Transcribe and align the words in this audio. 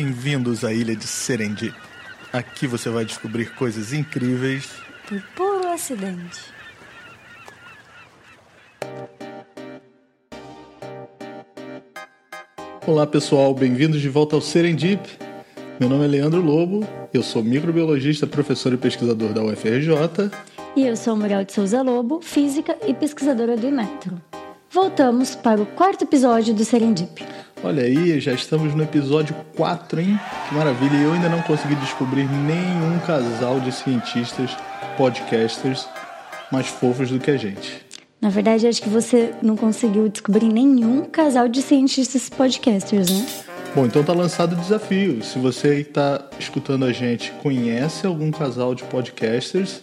Bem-vindos 0.00 0.64
à 0.64 0.72
ilha 0.72 0.94
de 0.94 1.08
Serendip. 1.08 1.74
Aqui 2.32 2.68
você 2.68 2.88
vai 2.88 3.04
descobrir 3.04 3.52
coisas 3.56 3.92
incríveis 3.92 4.70
por 5.08 5.20
puro 5.34 5.68
acidente. 5.70 6.40
Olá 12.86 13.08
pessoal, 13.08 13.52
bem-vindos 13.52 14.00
de 14.00 14.08
volta 14.08 14.36
ao 14.36 14.40
Serendip. 14.40 15.18
Meu 15.80 15.88
nome 15.88 16.04
é 16.04 16.06
Leandro 16.06 16.40
Lobo, 16.40 16.86
eu 17.12 17.24
sou 17.24 17.42
microbiologista, 17.42 18.24
professor 18.24 18.72
e 18.72 18.76
pesquisador 18.76 19.32
da 19.32 19.42
UFRJ. 19.42 20.30
E 20.76 20.86
eu 20.86 20.94
sou 20.94 21.16
Muriel 21.16 21.44
de 21.44 21.52
Souza 21.52 21.82
Lobo, 21.82 22.20
física 22.20 22.78
e 22.86 22.94
pesquisadora 22.94 23.56
do 23.56 23.66
Imetro. 23.66 24.22
Voltamos 24.70 25.34
para 25.34 25.60
o 25.60 25.66
quarto 25.66 26.04
episódio 26.04 26.54
do 26.54 26.64
Serendip. 26.64 27.27
Olha 27.62 27.82
aí, 27.82 28.20
já 28.20 28.32
estamos 28.32 28.72
no 28.72 28.84
episódio 28.84 29.34
4, 29.56 30.00
hein? 30.00 30.20
Que 30.48 30.54
maravilha! 30.54 30.96
E 30.96 31.02
eu 31.02 31.12
ainda 31.12 31.28
não 31.28 31.42
consegui 31.42 31.74
descobrir 31.74 32.24
nenhum 32.24 33.00
casal 33.00 33.58
de 33.58 33.72
cientistas, 33.72 34.56
podcasters 34.96 35.88
mais 36.52 36.68
fofos 36.68 37.10
do 37.10 37.18
que 37.18 37.30
a 37.30 37.36
gente. 37.36 37.84
Na 38.20 38.30
verdade, 38.30 38.66
acho 38.66 38.80
que 38.80 38.88
você 38.88 39.34
não 39.42 39.56
conseguiu 39.56 40.08
descobrir 40.08 40.48
nenhum 40.48 41.04
casal 41.04 41.48
de 41.48 41.60
cientistas 41.60 42.28
podcasters, 42.28 43.10
né? 43.10 43.26
Bom, 43.74 43.86
então 43.86 44.04
tá 44.04 44.12
lançado 44.12 44.52
o 44.52 44.56
desafio. 44.56 45.22
Se 45.22 45.38
você 45.38 45.80
está 45.80 46.28
escutando 46.38 46.84
a 46.84 46.92
gente 46.92 47.32
conhece 47.42 48.06
algum 48.06 48.30
casal 48.30 48.74
de 48.74 48.84
podcasters, 48.84 49.82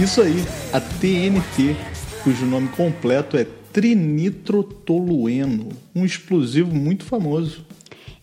Isso 0.00 0.20
aí, 0.22 0.44
a 0.72 0.80
TNT, 0.80 1.76
cujo 2.24 2.46
nome 2.46 2.66
completo 2.70 3.36
é 3.36 3.46
trinitrotolueno, 3.72 5.68
um 5.94 6.04
explosivo 6.04 6.74
muito 6.74 7.04
famoso. 7.04 7.64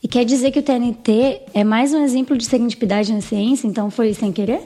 E 0.05 0.07
quer 0.07 0.23
dizer 0.23 0.51
que 0.51 0.59
o 0.59 0.61
TNT 0.61 1.41
é 1.51 1.63
mais 1.63 1.91
um 1.91 2.03
exemplo 2.03 2.37
de 2.37 2.45
serendipidade 2.45 3.11
na 3.11 3.21
ciência, 3.21 3.65
então 3.65 3.89
foi 3.89 4.13
sem 4.13 4.31
querer? 4.31 4.61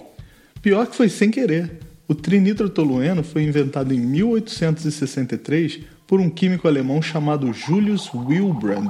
Pior 0.61 0.85
que 0.85 0.97
foi 0.97 1.07
sem 1.07 1.31
querer. 1.31 1.79
O 2.09 2.13
trinitrotolueno 2.13 3.23
foi 3.23 3.43
inventado 3.43 3.93
em 3.93 4.01
1863 4.01 5.79
por 6.05 6.19
um 6.19 6.29
químico 6.29 6.67
alemão 6.67 7.01
chamado 7.01 7.53
Julius 7.53 8.13
Wilbrand. 8.13 8.89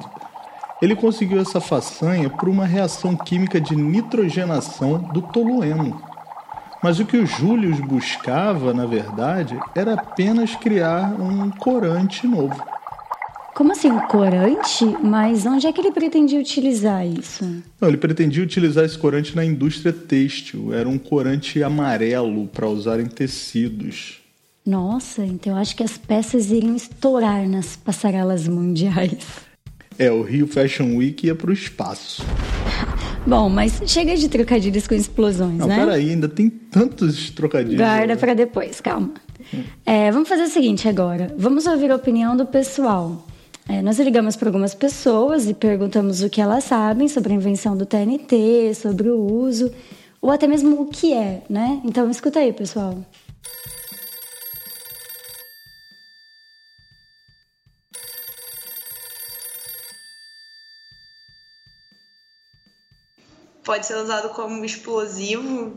Ele 0.82 0.96
conseguiu 0.96 1.40
essa 1.40 1.62
façanha 1.62 2.32
por 2.32 2.50
uma 2.50 2.66
reação 2.66 3.16
química 3.16 3.62
de 3.62 3.76
nitrogenação 3.76 4.98
do 5.14 5.22
tolueno. 5.22 6.02
Mas 6.82 7.00
o 7.00 7.06
que 7.06 7.18
o 7.18 7.28
Julius 7.28 7.80
buscava, 7.80 8.74
na 8.74 8.88
verdade, 8.88 9.56
era 9.76 9.94
apenas 9.94 10.56
criar 10.56 11.14
um 11.14 11.52
corante 11.52 12.26
novo. 12.26 12.79
Como 13.60 13.74
assim, 13.74 13.90
corante? 14.08 14.86
Mas 15.04 15.46
onde 15.46 15.68
é 15.68 15.74
que 15.74 15.82
ele 15.82 15.92
pretendia 15.92 16.40
utilizar 16.40 17.06
isso? 17.06 17.44
Não, 17.82 17.90
ele 17.90 17.98
pretendia 17.98 18.42
utilizar 18.42 18.86
esse 18.86 18.98
corante 18.98 19.36
na 19.36 19.44
indústria 19.44 19.92
têxtil. 19.92 20.74
Era 20.74 20.88
um 20.88 20.98
corante 20.98 21.62
amarelo 21.62 22.48
para 22.48 22.70
usar 22.70 23.02
em 23.02 23.06
tecidos. 23.06 24.22
Nossa, 24.66 25.26
então 25.26 25.52
eu 25.52 25.60
acho 25.60 25.76
que 25.76 25.84
as 25.84 25.98
peças 25.98 26.52
iriam 26.52 26.74
estourar 26.74 27.50
nas 27.50 27.76
passarelas 27.76 28.48
mundiais. 28.48 29.18
É, 29.98 30.10
o 30.10 30.22
Rio 30.22 30.48
Fashion 30.48 30.96
Week 30.96 31.28
ia 31.28 31.36
para 31.36 31.50
o 31.50 31.54
espaço. 31.54 32.24
Bom, 33.28 33.50
mas 33.50 33.82
chega 33.86 34.16
de 34.16 34.30
trocadilhos 34.30 34.88
com 34.88 34.96
explosões, 34.96 35.58
Não, 35.58 35.68
né? 35.68 35.80
peraí, 35.80 36.12
ainda 36.12 36.30
tem 36.30 36.50
tantos 36.50 37.30
trocadilhos. 37.32 37.76
Guarda 37.76 38.16
para 38.16 38.34
depois, 38.34 38.80
calma. 38.80 39.16
É, 39.86 40.10
vamos 40.14 40.30
fazer 40.30 40.44
o 40.44 40.50
seguinte 40.50 40.88
agora. 40.88 41.36
Vamos 41.38 41.66
ouvir 41.66 41.92
a 41.92 41.98
opinião 41.98 42.38
do 42.38 42.46
pessoal. 42.46 43.26
É, 43.72 43.84
nós 43.84 44.00
ligamos 44.00 44.36
para 44.36 44.50
algumas 44.50 44.74
pessoas 44.74 45.48
e 45.48 45.54
perguntamos 45.54 46.24
o 46.24 46.30
que 46.30 46.42
elas 46.42 46.64
sabem 46.64 47.08
sobre 47.08 47.34
a 47.34 47.36
invenção 47.36 47.78
do 47.78 47.86
TNT, 47.86 48.74
sobre 48.74 49.10
o 49.10 49.22
uso, 49.22 49.72
ou 50.20 50.32
até 50.32 50.48
mesmo 50.48 50.82
o 50.82 50.88
que 50.88 51.14
é, 51.14 51.44
né? 51.48 51.80
Então 51.86 52.10
escuta 52.10 52.40
aí, 52.40 52.52
pessoal. 52.52 52.98
Pode 63.64 63.86
ser 63.86 63.98
usado 63.98 64.30
como 64.30 64.66
explosivo. 64.66 65.74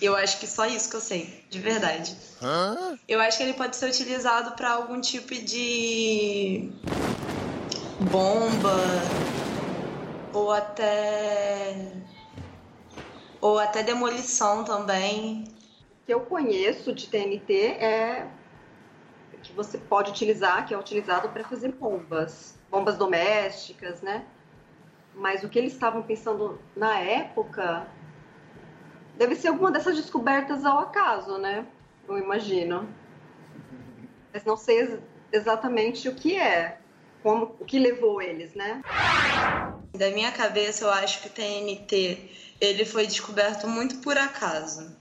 Eu 0.00 0.14
acho 0.14 0.38
que 0.38 0.46
só 0.46 0.66
isso 0.66 0.88
que 0.88 0.96
eu 0.96 1.00
sei, 1.00 1.44
de 1.50 1.58
verdade. 1.58 2.16
Hã? 2.40 2.96
Eu 3.08 3.20
acho 3.20 3.36
que 3.38 3.42
ele 3.42 3.54
pode 3.54 3.76
ser 3.76 3.88
utilizado 3.88 4.52
para 4.52 4.72
algum 4.72 5.00
tipo 5.00 5.34
de 5.34 6.70
bomba 8.10 8.76
ou 10.32 10.52
até 10.52 11.92
ou 13.40 13.58
até 13.58 13.82
demolição 13.82 14.64
também. 14.64 15.44
O 15.90 16.06
que 16.06 16.14
eu 16.14 16.20
conheço 16.20 16.92
de 16.92 17.06
TNT 17.08 17.54
é 17.54 18.30
que 19.42 19.52
você 19.52 19.78
pode 19.78 20.10
utilizar, 20.10 20.66
que 20.66 20.74
é 20.74 20.78
utilizado 20.78 21.28
para 21.30 21.44
fazer 21.44 21.72
bombas, 21.72 22.58
bombas 22.70 22.96
domésticas, 22.96 24.02
né? 24.02 24.26
Mas 25.14 25.42
o 25.42 25.48
que 25.48 25.58
eles 25.58 25.72
estavam 25.72 26.02
pensando 26.02 26.60
na 26.76 26.98
época 26.98 27.86
deve 29.18 29.34
ser 29.34 29.48
alguma 29.48 29.72
dessas 29.72 29.96
descobertas 29.96 30.64
ao 30.64 30.78
acaso, 30.78 31.36
né? 31.36 31.66
Eu 32.08 32.16
imagino. 32.16 32.88
Mas 34.32 34.44
não 34.44 34.56
sei 34.56 35.00
exatamente 35.32 36.08
o 36.08 36.14
que 36.14 36.38
é, 36.38 36.78
como, 37.22 37.56
o 37.58 37.64
que 37.64 37.78
levou 37.78 38.22
eles, 38.22 38.54
né? 38.54 38.80
Da 39.92 40.10
minha 40.10 40.30
cabeça, 40.30 40.84
eu 40.84 40.90
acho 40.90 41.20
que 41.20 41.28
o 41.28 41.30
TNT 41.30 42.30
ele 42.60 42.84
foi 42.84 43.06
descoberto 43.06 43.66
muito 43.66 43.96
por 43.96 44.16
acaso. 44.16 44.96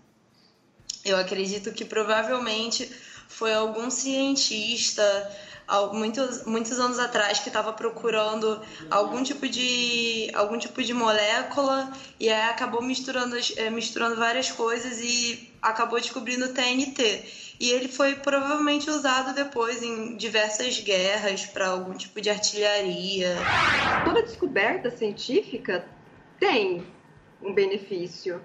Eu 1.06 1.18
acredito 1.18 1.72
que 1.72 1.86
provavelmente 1.86 2.92
foi 3.28 3.54
algum 3.54 3.90
cientista 3.90 5.04
muitos, 5.94 6.46
muitos 6.46 6.80
anos 6.80 6.98
atrás 6.98 7.40
que 7.40 7.50
estava 7.50 7.74
procurando 7.74 8.60
algum 8.90 9.22
tipo 9.22 9.48
de 9.48 10.32
algum 10.34 10.58
tipo 10.58 10.82
de 10.82 10.94
molécula 10.94 11.92
e 12.20 12.30
aí 12.30 12.50
acabou 12.50 12.82
misturando, 12.82 13.36
misturando 13.72 14.16
várias 14.16 14.50
coisas 14.50 15.00
e 15.02 15.52
acabou 15.62 16.00
descobrindo 16.00 16.46
o 16.46 16.54
TNT. 16.54 17.26
E 17.60 17.72
ele 17.72 17.88
foi 17.88 18.16
provavelmente 18.16 18.90
usado 18.90 19.34
depois 19.34 19.82
em 19.82 20.16
diversas 20.16 20.80
guerras 20.80 21.46
para 21.46 21.68
algum 21.68 21.94
tipo 21.94 22.22
de 22.22 22.30
artilharia. 22.30 23.36
Toda 24.06 24.22
descoberta 24.22 24.90
científica 24.90 25.86
tem 26.40 26.86
um 27.42 27.54
benefício, 27.54 28.42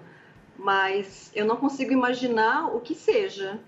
mas 0.57 1.31
eu 1.33 1.45
não 1.45 1.55
consigo 1.55 1.93
imaginar 1.93 2.75
o 2.75 2.81
que 2.81 2.95
seja. 2.95 3.59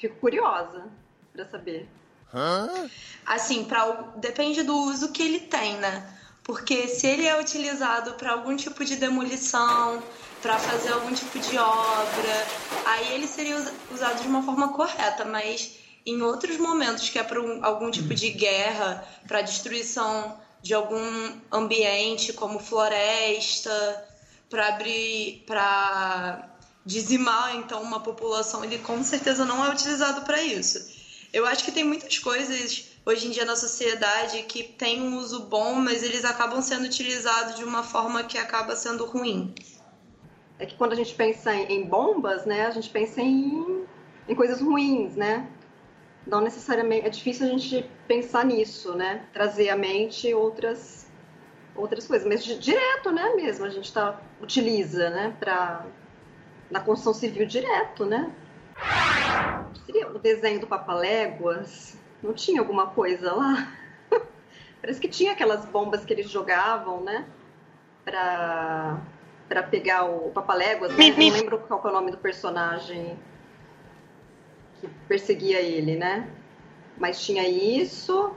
Fico 0.00 0.16
curiosa 0.16 0.88
para 1.32 1.46
saber. 1.46 1.86
Hã? 2.32 2.88
Assim, 3.26 3.64
pra, 3.64 4.12
depende 4.16 4.62
do 4.62 4.74
uso 4.74 5.12
que 5.12 5.22
ele 5.22 5.40
tem, 5.40 5.76
né? 5.76 6.16
Porque 6.42 6.88
se 6.88 7.06
ele 7.06 7.26
é 7.26 7.38
utilizado 7.38 8.14
para 8.14 8.32
algum 8.32 8.56
tipo 8.56 8.82
de 8.82 8.96
demolição, 8.96 10.02
para 10.40 10.58
fazer 10.58 10.92
algum 10.92 11.12
tipo 11.12 11.38
de 11.38 11.58
obra, 11.58 12.46
aí 12.86 13.12
ele 13.12 13.26
seria 13.26 13.56
usado 13.92 14.22
de 14.22 14.26
uma 14.26 14.42
forma 14.42 14.72
correta, 14.72 15.24
mas 15.24 15.78
em 16.06 16.22
outros 16.22 16.56
momentos 16.56 17.10
que 17.10 17.18
é 17.18 17.22
para 17.22 17.40
um, 17.40 17.62
algum 17.62 17.90
tipo 17.90 18.14
de 18.14 18.30
guerra, 18.30 19.06
para 19.28 19.42
destruição 19.42 20.40
de 20.62 20.72
algum 20.72 21.32
ambiente 21.52 22.32
como 22.32 22.58
floresta, 22.58 24.08
para 24.48 24.68
abrir, 24.68 25.44
para 25.46 26.50
dizimar 26.84 27.56
então 27.56 27.82
uma 27.82 28.00
população, 28.00 28.64
ele 28.64 28.78
com 28.78 29.02
certeza 29.02 29.44
não 29.44 29.64
é 29.64 29.70
utilizado 29.70 30.22
para 30.22 30.42
isso. 30.42 30.98
Eu 31.32 31.46
acho 31.46 31.64
que 31.64 31.70
tem 31.70 31.84
muitas 31.84 32.18
coisas 32.18 32.90
hoje 33.06 33.28
em 33.28 33.30
dia 33.30 33.44
na 33.44 33.54
sociedade 33.54 34.42
que 34.42 34.62
tem 34.62 35.00
um 35.00 35.18
uso 35.18 35.44
bom, 35.44 35.74
mas 35.74 36.02
eles 36.02 36.24
acabam 36.24 36.60
sendo 36.60 36.84
utilizados 36.84 37.56
de 37.56 37.64
uma 37.64 37.82
forma 37.82 38.24
que 38.24 38.36
acaba 38.36 38.74
sendo 38.74 39.04
ruim. 39.04 39.54
É 40.58 40.66
que 40.66 40.76
quando 40.76 40.92
a 40.92 40.96
gente 40.96 41.14
pensa 41.14 41.54
em 41.54 41.86
bombas, 41.86 42.44
né, 42.44 42.66
a 42.66 42.70
gente 42.70 42.90
pensa 42.90 43.20
em, 43.20 43.86
em 44.28 44.34
coisas 44.34 44.60
ruins, 44.60 45.14
né? 45.14 45.48
Não 46.26 46.40
necessariamente 46.40 47.06
é 47.06 47.10
difícil 47.10 47.46
a 47.46 47.50
gente 47.50 47.88
pensar 48.06 48.44
nisso, 48.44 48.94
né? 48.94 49.24
Trazer 49.32 49.70
à 49.70 49.76
mente 49.76 50.34
outras 50.34 51.08
outras 51.74 52.06
coisas, 52.06 52.26
mas 52.26 52.44
direto, 52.44 53.10
né, 53.10 53.32
mesmo 53.36 53.64
a 53.64 53.70
gente 53.70 53.90
tá 53.92 54.20
utiliza, 54.40 55.08
né, 55.08 55.34
para 55.38 55.86
na 56.70 56.80
construção 56.80 57.12
civil 57.12 57.46
direto, 57.46 58.04
né? 58.04 58.30
Seria 59.84 60.08
o 60.08 60.18
desenho 60.18 60.60
do 60.60 60.66
Papaléguas? 60.66 61.96
Não 62.22 62.32
tinha 62.32 62.60
alguma 62.60 62.88
coisa 62.88 63.34
lá? 63.34 63.72
Parece 64.80 65.00
que 65.00 65.08
tinha 65.08 65.32
aquelas 65.32 65.64
bombas 65.66 66.04
que 66.04 66.12
eles 66.12 66.30
jogavam, 66.30 67.02
né? 67.02 67.26
Pra, 68.04 68.98
pra 69.48 69.62
pegar 69.62 70.04
o 70.04 70.30
Papaléguas, 70.30 70.96
né? 70.96 71.10
Não 71.10 71.16
lembro 71.18 71.58
qual 71.58 71.82
é 71.84 71.88
o 71.88 71.92
nome 71.92 72.10
do 72.10 72.18
personagem 72.18 73.18
que 74.80 74.88
perseguia 75.08 75.60
ele, 75.60 75.96
né? 75.96 76.28
Mas 76.96 77.24
tinha 77.24 77.46
isso. 77.48 78.32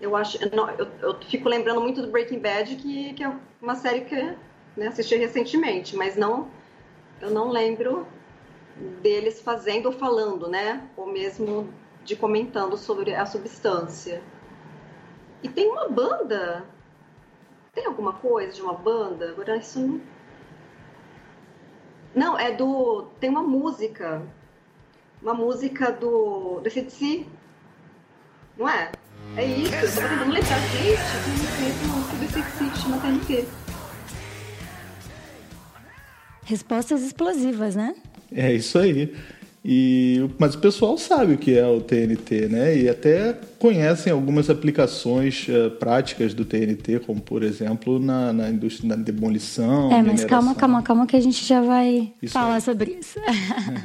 Eu 0.00 0.16
acho. 0.16 0.38
Não, 0.54 0.68
eu, 0.70 0.88
eu 1.00 1.20
fico 1.22 1.48
lembrando 1.48 1.80
muito 1.80 2.02
do 2.02 2.10
Breaking 2.10 2.40
Bad, 2.40 2.76
que, 2.76 3.12
que 3.14 3.22
é 3.22 3.32
uma 3.60 3.74
série 3.74 4.02
que 4.02 4.36
né, 4.76 4.88
assisti 4.88 5.16
recentemente, 5.16 5.96
mas 5.96 6.16
não 6.16 6.50
eu 7.20 7.30
não 7.30 7.50
lembro 7.50 8.06
deles 9.02 9.40
fazendo 9.40 9.86
ou 9.86 9.92
falando, 9.92 10.48
né? 10.48 10.88
Ou 10.96 11.06
mesmo 11.06 11.68
de 12.04 12.16
comentando 12.16 12.76
sobre 12.76 13.14
a 13.14 13.26
substância. 13.26 14.22
E 15.42 15.48
tem 15.48 15.68
uma 15.68 15.88
banda. 15.88 16.64
Tem 17.72 17.86
alguma 17.86 18.14
coisa 18.14 18.52
de 18.52 18.62
uma 18.62 18.74
banda? 18.74 19.30
Agora 19.30 19.56
isso 19.56 19.80
não. 19.80 20.00
Não, 22.14 22.38
é 22.38 22.50
do. 22.50 23.06
Tem 23.20 23.30
uma 23.30 23.42
música. 23.42 24.22
Uma 25.22 25.34
música 25.34 25.92
do. 25.92 26.60
do 26.60 26.70
FTC. 26.70 27.26
Não 28.56 28.68
é? 28.68 28.90
É 29.36 29.44
isso. 29.44 29.74
Eu 29.74 30.02
tô 30.02 30.08
tentando 30.08 30.32
lembrar. 30.32 30.58
Gente, 30.58 31.00
tem 31.56 31.88
música 31.88 32.16
do 32.16 32.24
FTC 32.26 32.70
que 32.70 32.78
chama 32.78 32.98
TNT. 32.98 33.69
Respostas 36.50 37.02
explosivas, 37.02 37.76
né? 37.76 37.94
É 38.34 38.52
isso 38.52 38.76
aí. 38.76 39.14
E, 39.64 40.28
mas 40.36 40.56
o 40.56 40.58
pessoal 40.58 40.98
sabe 40.98 41.34
o 41.34 41.38
que 41.38 41.56
é 41.56 41.64
o 41.64 41.80
TNT, 41.80 42.48
né? 42.48 42.76
E 42.76 42.88
até 42.88 43.38
conhecem 43.56 44.12
algumas 44.12 44.50
aplicações 44.50 45.46
uh, 45.46 45.70
práticas 45.70 46.34
do 46.34 46.44
TNT, 46.44 46.98
como 47.06 47.20
por 47.20 47.44
exemplo 47.44 48.00
na, 48.00 48.32
na 48.32 48.50
indústria 48.50 48.88
da 48.88 48.96
demolição. 48.96 49.92
É, 49.92 50.02
mas 50.02 50.24
calma, 50.24 50.56
calma, 50.56 50.82
calma, 50.82 51.06
que 51.06 51.14
a 51.14 51.20
gente 51.20 51.44
já 51.44 51.60
vai 51.60 52.12
isso 52.20 52.32
falar 52.32 52.56
aí. 52.56 52.60
sobre 52.60 52.98
isso. 53.00 53.20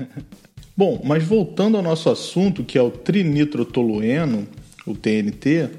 Bom, 0.76 1.00
mas 1.06 1.24
voltando 1.24 1.78
ao 1.78 1.84
nosso 1.84 2.10
assunto, 2.10 2.64
que 2.64 2.80
é 2.80 2.82
o 2.82 2.90
trinitrotolueno, 2.90 4.48
o 4.88 4.96
TNT, 4.96 5.70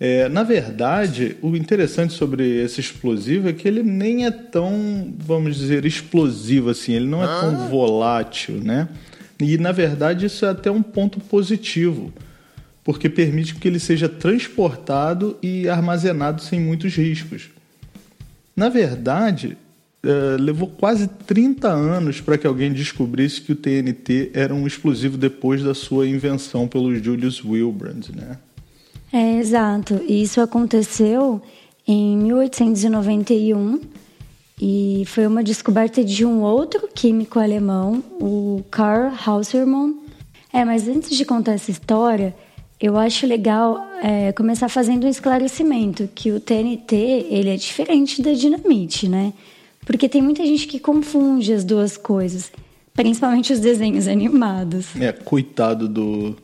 é, 0.00 0.28
na 0.28 0.44
verdade, 0.44 1.36
o 1.42 1.56
interessante 1.56 2.12
sobre 2.12 2.62
esse 2.62 2.80
explosivo 2.80 3.48
é 3.48 3.52
que 3.52 3.66
ele 3.66 3.82
nem 3.82 4.26
é 4.26 4.30
tão, 4.30 5.12
vamos 5.18 5.56
dizer, 5.56 5.84
explosivo 5.84 6.70
assim, 6.70 6.92
ele 6.92 7.06
não 7.06 7.20
é 7.22 7.26
ah. 7.26 7.40
tão 7.40 7.68
volátil, 7.68 8.60
né? 8.62 8.88
E 9.40 9.58
na 9.58 9.72
verdade 9.72 10.26
isso 10.26 10.44
é 10.44 10.50
até 10.50 10.70
um 10.70 10.82
ponto 10.82 11.18
positivo, 11.20 12.12
porque 12.84 13.08
permite 13.08 13.56
que 13.56 13.66
ele 13.66 13.80
seja 13.80 14.08
transportado 14.08 15.36
e 15.42 15.68
armazenado 15.68 16.42
sem 16.42 16.60
muitos 16.60 16.94
riscos. 16.94 17.50
Na 18.54 18.68
verdade, 18.68 19.56
é, 20.02 20.36
levou 20.40 20.68
quase 20.68 21.08
30 21.08 21.68
anos 21.68 22.20
para 22.20 22.38
que 22.38 22.46
alguém 22.46 22.72
descobrisse 22.72 23.40
que 23.40 23.52
o 23.52 23.56
TNT 23.56 24.30
era 24.32 24.54
um 24.54 24.66
explosivo 24.66 25.16
depois 25.16 25.62
da 25.62 25.74
sua 25.74 26.06
invenção 26.06 26.68
pelo 26.68 26.94
Julius 26.94 27.44
Wilbrand, 27.44 28.10
né? 28.14 28.38
É, 29.12 29.38
exato. 29.38 30.00
Isso 30.08 30.40
aconteceu 30.40 31.40
em 31.86 32.16
1891 32.18 33.80
e 34.60 35.04
foi 35.06 35.26
uma 35.26 35.42
descoberta 35.42 36.04
de 36.04 36.24
um 36.24 36.42
outro 36.42 36.88
químico 36.94 37.38
alemão, 37.38 38.02
o 38.20 38.62
Karl 38.70 39.12
Hausermann. 39.24 39.96
É, 40.52 40.64
mas 40.64 40.88
antes 40.88 41.16
de 41.16 41.24
contar 41.24 41.52
essa 41.52 41.70
história, 41.70 42.34
eu 42.80 42.96
acho 42.96 43.26
legal 43.26 43.80
é, 44.02 44.32
começar 44.32 44.68
fazendo 44.68 45.04
um 45.04 45.08
esclarecimento 45.08 46.08
que 46.14 46.30
o 46.30 46.40
TNT 46.40 46.94
ele 47.30 47.50
é 47.50 47.56
diferente 47.56 48.20
da 48.20 48.32
dinamite, 48.32 49.08
né? 49.08 49.32
Porque 49.86 50.08
tem 50.08 50.20
muita 50.20 50.44
gente 50.44 50.66
que 50.66 50.78
confunde 50.78 51.52
as 51.52 51.64
duas 51.64 51.96
coisas, 51.96 52.52
principalmente 52.94 53.52
os 53.52 53.60
desenhos 53.60 54.06
animados. 54.08 54.94
É, 54.96 55.12
coitado 55.12 55.88
do 55.88 56.36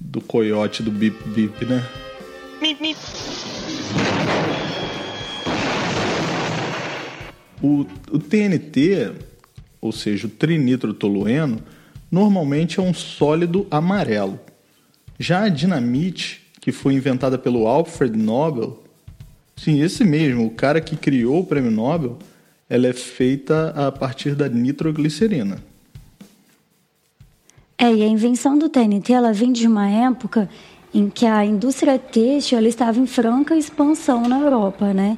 do 0.00 0.20
coiote 0.20 0.82
do 0.82 0.90
Bip 0.90 1.16
Bip, 1.28 1.64
né? 1.64 1.84
Bip 2.60 2.80
Bip. 2.80 2.98
O, 7.62 7.86
o 8.12 8.18
TNT, 8.18 9.12
ou 9.80 9.90
seja, 9.92 10.26
o 10.26 10.30
trinitrotolueno, 10.30 11.60
normalmente 12.10 12.78
é 12.78 12.82
um 12.82 12.94
sólido 12.94 13.66
amarelo. 13.70 14.38
Já 15.18 15.42
a 15.42 15.48
dinamite, 15.48 16.46
que 16.60 16.70
foi 16.70 16.94
inventada 16.94 17.36
pelo 17.36 17.66
Alfred 17.66 18.16
Nobel, 18.16 18.82
sim, 19.56 19.80
esse 19.80 20.04
mesmo, 20.04 20.46
o 20.46 20.50
cara 20.50 20.80
que 20.80 20.96
criou 20.96 21.40
o 21.40 21.46
prêmio 21.46 21.70
Nobel, 21.70 22.18
ela 22.70 22.86
é 22.86 22.92
feita 22.92 23.70
a 23.70 23.90
partir 23.90 24.34
da 24.34 24.48
nitroglicerina. 24.48 25.58
É, 27.80 27.94
e 27.94 28.02
a 28.02 28.06
invenção 28.08 28.58
do 28.58 28.68
TNT 28.68 29.12
ela 29.12 29.32
vem 29.32 29.52
de 29.52 29.68
uma 29.68 29.88
época 29.88 30.50
em 30.92 31.08
que 31.08 31.24
a 31.24 31.44
indústria 31.44 31.96
têxtil 31.96 32.58
ela 32.58 32.66
estava 32.66 32.98
em 32.98 33.06
franca 33.06 33.54
expansão 33.54 34.22
na 34.22 34.40
Europa, 34.40 34.92
né? 34.92 35.16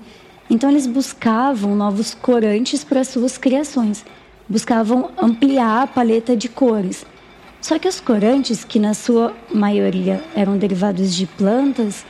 Então 0.51 0.69
eles 0.69 0.87
buscavam 0.87 1.75
novos 1.75 2.13
corantes 2.13 2.85
para 2.85 3.03
suas 3.03 3.39
criações, 3.39 4.05
buscavam 4.47 5.11
ampliar 5.17 5.85
a 5.85 5.87
paleta 5.87 6.37
de 6.37 6.51
cores. 6.51 7.07
Só 7.63 7.79
que 7.79 7.89
os 7.89 7.99
corantes, 7.99 8.63
que 8.63 8.79
na 8.79 8.93
sua 8.93 9.35
maioria 9.55 10.23
eram 10.37 10.59
derivados 10.59 11.15
de 11.15 11.27
plantas, 11.27 12.05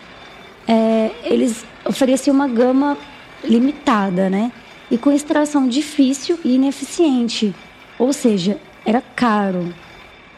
é, 0.67 1.13
eles 1.23 1.65
ofereciam 1.85 2.35
uma 2.35 2.49
gama 2.49 2.99
limitada, 3.45 4.29
né? 4.29 4.51
E 4.91 4.99
com 4.99 5.13
extração 5.13 5.69
difícil 5.69 6.41
e 6.45 6.57
ineficiente, 6.57 7.55
ou 7.97 8.13
seja, 8.13 8.59
era 8.85 9.01
caro. 9.01 9.73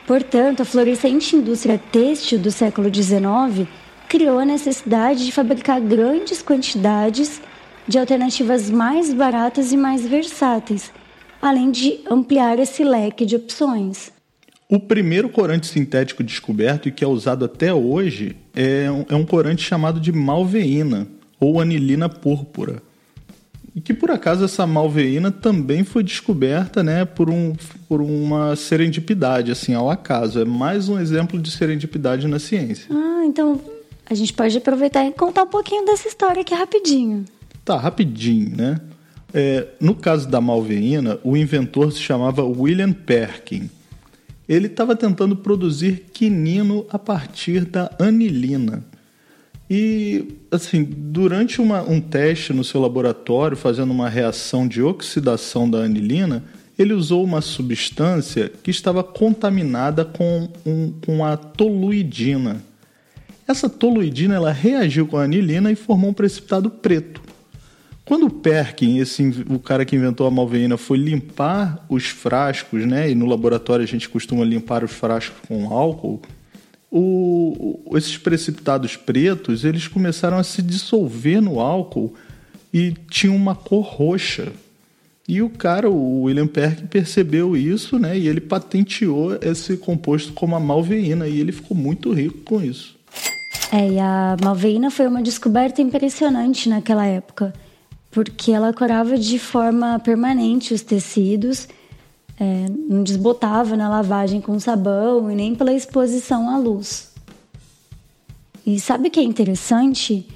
Portanto, 0.07 0.63
a 0.63 0.65
florescente 0.65 1.37
indústria 1.37 1.79
têxtil 1.79 2.39
do 2.39 2.51
século 2.51 2.93
XIX 2.93 3.69
criou 4.09 4.39
a 4.39 4.45
necessidade 4.45 5.25
de 5.25 5.33
fabricar 5.33 5.81
grandes 5.81 6.43
quantidades 6.43 7.41
de 7.87 7.99
alternativas 7.99 8.69
mais 8.71 9.13
baratas 9.13 9.73
e 9.73 9.77
mais 9.77 10.07
versáteis, 10.07 10.93
além 11.41 11.71
de 11.71 12.01
ampliar 12.11 12.59
esse 12.59 12.85
leque 12.85 13.25
de 13.25 13.37
opções. 13.37 14.13
O 14.69 14.81
primeiro 14.81 15.29
corante 15.29 15.67
sintético 15.67 16.23
descoberto 16.23 16.89
e 16.89 16.93
que 16.93 17.05
é 17.05 17.07
usado 17.07 17.45
até 17.45 17.75
hoje 17.75 18.37
é 18.55 18.91
um, 18.91 19.05
é 19.21 19.25
corante 19.27 19.63
chamado 19.63 20.01
de 20.01 20.11
malveína 20.11 21.07
ou 21.39 21.61
anilina 21.61 22.09
púrpura. 22.09 22.83
E 23.75 23.81
que 23.81 23.95
por 23.95 24.11
acaso 24.11 24.45
essa 24.45 24.67
malveína 24.67 25.31
também 25.31 25.83
foi 25.83 26.03
descoberta, 26.03 26.83
né, 26.83 27.05
por, 27.05 27.31
um, 27.31 27.55
por 27.89 28.03
uma 28.03 28.55
serendipidade, 28.55 29.51
assim, 29.51 29.73
ao 29.73 29.91
acaso. 29.91 30.41
É 30.41 30.45
mais 30.45 30.89
um 30.89 31.01
exemplo 31.01 31.41
de 31.41 31.51
serendipidade 31.51 32.29
na 32.29 32.39
ciência. 32.39 32.87
Ah, 32.91 33.25
então 33.25 33.59
a 34.09 34.15
gente 34.15 34.33
pode 34.35 34.57
aproveitar 34.59 35.07
e 35.07 35.13
contar 35.13 35.45
um 35.45 35.49
pouquinho 35.49 35.87
dessa 35.87 36.07
história 36.07 36.43
aqui 36.43 36.55
rapidinho. 36.55 37.25
Tá, 37.65 37.79
rapidinho, 37.79 38.55
né? 38.55 38.81
É, 39.33 39.69
no 39.81 39.95
caso 39.95 40.29
da 40.29 40.41
malveína, 40.41 41.19
o 41.25 41.35
inventor 41.35 41.91
se 41.93 42.01
chamava 42.01 42.45
William 42.45 42.93
Perkin. 42.93 43.71
Ele 44.47 44.67
estava 44.67 44.95
tentando 44.95 45.35
produzir 45.35 46.09
quinino 46.13 46.85
a 46.91 46.99
partir 46.99 47.65
da 47.65 47.91
anilina. 47.99 48.85
E, 49.71 50.37
assim, 50.51 50.85
durante 50.85 51.61
uma, 51.61 51.83
um 51.83 52.01
teste 52.01 52.53
no 52.53 52.63
seu 52.65 52.81
laboratório, 52.81 53.57
fazendo 53.57 53.91
uma 53.91 54.09
reação 54.09 54.69
de 54.69 54.83
oxidação 54.83 55.69
da 55.69 55.79
anilina, 55.79 56.45
ele 56.79 56.93
usou 56.93 57.25
uma 57.25 57.41
substância 57.41 58.51
que 58.63 58.71
estava 58.71 59.03
contaminada 59.03 60.05
com, 60.05 60.49
um, 60.67 60.93
com 61.05 61.25
a 61.25 61.37
toluidina. 61.37 62.63
Essa 63.47 63.69
toluidina 63.69 64.35
ela 64.35 64.53
reagiu 64.53 65.07
com 65.07 65.17
a 65.17 65.25
anilina 65.25 65.71
e 65.71 65.77
formou 65.77 66.11
um 66.11 66.15
precipitado 66.15 66.71
preto. 66.71 67.21
Quando 68.05 68.27
o 68.27 68.31
Perkin, 68.31 68.99
esse, 68.99 69.23
o 69.49 69.59
cara 69.59 69.85
que 69.85 69.95
inventou 69.95 70.27
a 70.27 70.31
malveína, 70.31 70.77
foi 70.77 70.99
limpar 70.99 71.85
os 71.89 72.07
frascos, 72.07 72.85
né? 72.85 73.11
E 73.11 73.15
no 73.15 73.27
laboratório 73.27 73.85
a 73.85 73.87
gente 73.87 74.09
costuma 74.09 74.45
limpar 74.45 74.83
os 74.83 74.91
frascos 74.91 75.39
com 75.47 75.73
álcool. 75.73 76.21
O, 76.95 77.81
esses 77.97 78.19
precipitados 78.19 78.97
pretos, 78.97 79.65
eles 79.65 79.89
começaram 79.89 80.37
a 80.37 80.43
se 80.43 80.61
dissolver 80.61 81.41
no 81.41 81.59
álcool 81.59 82.13
e 82.73 82.93
tinham 83.09 83.35
uma 83.35 83.55
cor 83.55 83.83
roxa. 83.83 84.53
E 85.27 85.41
o 85.41 85.49
cara, 85.49 85.89
o 85.89 86.25
William 86.25 86.47
Perkin, 86.47 86.87
percebeu 86.87 87.57
isso, 87.57 87.99
né? 87.99 88.19
E 88.19 88.29
ele 88.29 88.41
patenteou 88.41 89.39
esse 89.41 89.79
composto 89.79 90.35
como 90.35 90.55
a 90.55 90.61
malveína 90.61 91.27
e 91.27 91.41
ele 91.41 91.53
ficou 91.53 91.75
muito 91.75 92.13
rico 92.13 92.39
com 92.45 92.63
isso. 92.63 92.95
É, 93.73 93.93
e 93.93 93.99
a 93.99 94.37
malveína 94.43 94.91
foi 94.91 95.07
uma 95.07 95.23
descoberta 95.23 95.81
impressionante 95.81 96.69
naquela 96.69 97.07
época 97.07 97.55
porque 98.13 98.53
ela 98.53 98.73
corava 98.75 99.19
de 99.19 99.39
forma 99.39 99.99
permanente 99.99 100.75
os 100.75 100.83
tecidos, 100.83 101.67
é, 102.43 102.67
não 102.89 103.05
desbotava 103.05 103.77
na 103.77 103.89
lavagem 103.89 104.41
com 104.41 104.59
sabão 104.59 105.31
e 105.31 105.35
nem 105.37 105.55
pela 105.55 105.73
exposição 105.73 106.51
à 106.51 106.59
luz. 106.59 107.13
E 108.67 108.81
sabe 108.81 109.07
o 109.07 109.11
que 109.11 109.21
é 109.21 109.23
interessante? 109.23 110.27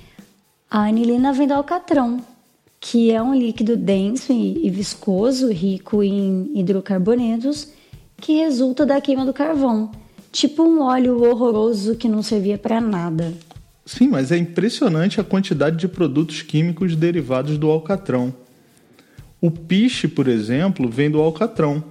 A 0.70 0.82
anilina 0.84 1.32
vem 1.32 1.48
do 1.48 1.54
alcatrão, 1.54 2.20
que 2.80 3.10
é 3.10 3.20
um 3.20 3.34
líquido 3.34 3.76
denso 3.76 4.32
e, 4.32 4.70
viscoso, 4.70 5.50
rico 5.50 6.00
em 6.02 6.50
hidrocarbonetos, 6.54 7.68
que 8.18 8.34
resulta 8.34 8.86
da 8.86 9.00
queima 9.00 9.26
do 9.26 9.32
carvão, 9.32 9.90
tipo 10.30 10.62
um 10.62 10.82
óleo 10.82 11.22
horroroso 11.25 11.96
que 11.96 12.08
não 12.08 12.22
servia 12.22 12.56
para 12.56 12.80
nada. 12.80 13.34
Sim, 13.84 14.08
mas 14.08 14.30
é 14.30 14.36
impressionante 14.36 15.20
a 15.20 15.25
quantidade 15.25 15.76
de 15.76 15.88
produtos 15.88 16.42
químicos 16.42 16.94
derivados 16.94 17.58
do 17.58 17.70
alcatrão. 17.70 18.32
O 19.40 19.50
piche, 19.50 20.09
por 20.09 20.28
exemplo, 20.28 20.88
vem 20.88 21.11
do 21.11 21.21
alcatrão. 21.21 21.83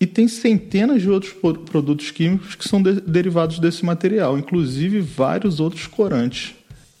E 0.00 0.06
tem 0.06 0.28
centenas 0.28 1.02
de 1.02 1.10
outros 1.10 1.32
produtos 1.32 2.10
químicos 2.12 2.54
que 2.54 2.68
são 2.68 2.80
de 2.80 3.00
derivados 3.00 3.58
desse 3.58 3.84
material, 3.84 4.38
inclusive 4.38 5.00
vários 5.00 5.58
outros 5.58 5.88
corantes. 5.88 6.54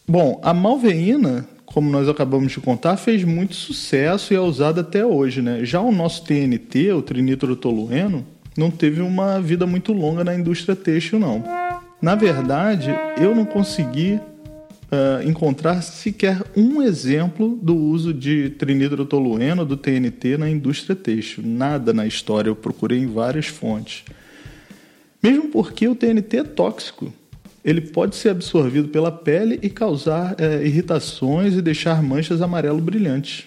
Bom, 0.06 0.40
a 0.42 0.52
malveína, 0.52 1.48
como 1.64 1.90
nós 1.90 2.08
acabamos 2.08 2.50
de 2.50 2.60
contar, 2.60 2.96
fez 2.96 3.22
muito 3.22 3.54
sucesso 3.54 4.32
e 4.32 4.36
é 4.36 4.40
usada 4.40 4.80
até 4.80 5.06
hoje. 5.06 5.40
Né? 5.40 5.64
Já 5.64 5.80
o 5.80 5.92
nosso 5.92 6.24
TNT, 6.24 6.92
o 6.92 7.02
trinitrotolueno, 7.02 8.26
não 8.56 8.70
teve 8.70 9.00
uma 9.00 9.40
vida 9.40 9.64
muito 9.64 9.92
longa 9.92 10.24
na 10.24 10.34
indústria 10.34 10.74
têxtil, 10.74 11.20
não. 11.20 11.44
Na 12.02 12.16
verdade, 12.16 12.90
eu 13.20 13.34
não 13.34 13.44
consegui 13.44 14.18
uh, 14.90 15.26
encontrar 15.28 15.82
sequer 15.82 16.42
um 16.56 16.82
exemplo 16.82 17.58
do 17.62 17.76
uso 17.76 18.12
de 18.12 18.50
trinidrotolueno 18.50 19.64
do 19.64 19.76
TNT 19.76 20.36
na 20.36 20.48
indústria 20.48 20.96
têxtil. 20.96 21.44
Nada 21.46 21.92
na 21.92 22.06
história, 22.06 22.48
eu 22.48 22.56
procurei 22.56 22.98
em 22.98 23.06
várias 23.06 23.46
fontes. 23.46 24.04
Mesmo 25.22 25.48
porque 25.48 25.88
o 25.88 25.94
TNT 25.94 26.38
é 26.38 26.44
tóxico. 26.44 27.12
Ele 27.64 27.80
pode 27.80 28.16
ser 28.16 28.30
absorvido 28.30 28.88
pela 28.88 29.10
pele 29.10 29.58
e 29.62 29.68
causar 29.68 30.34
uh, 30.34 30.64
irritações 30.64 31.54
e 31.54 31.62
deixar 31.62 32.02
manchas 32.02 32.40
amarelo 32.40 32.80
brilhantes. 32.80 33.46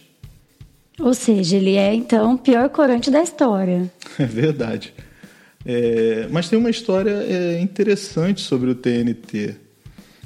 Ou 1.00 1.14
seja, 1.14 1.58
ele 1.58 1.76
é 1.76 1.94
então 1.94 2.36
o 2.36 2.38
pior 2.38 2.70
corante 2.70 3.10
da 3.10 3.22
história. 3.22 3.92
É 4.20 4.26
verdade. 4.26 4.94
É, 5.66 6.28
mas 6.30 6.50
tem 6.50 6.60
uma 6.60 6.70
história 6.70 7.12
é, 7.12 7.60
interessante 7.62 8.42
sobre 8.42 8.70
o 8.70 8.76
TNT. 8.76 9.56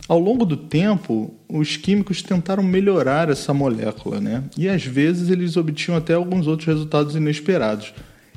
Ao 0.08 0.20
longo 0.20 0.46
do 0.46 0.56
tempo, 0.56 1.34
os 1.50 1.78
químicos 1.78 2.22
tentaram 2.22 2.62
melhorar 2.62 3.30
essa 3.30 3.54
molécula, 3.54 4.22
né? 4.22 4.44
E 4.56 4.70
às 4.70 4.86
vezes 4.86 5.30
eles 5.30 5.58
obtinham 5.58 5.98
até 5.98 6.14
alguns 6.14 6.46
outros 6.46 6.68
resultados 6.68 7.16
inesperados. 7.16 7.92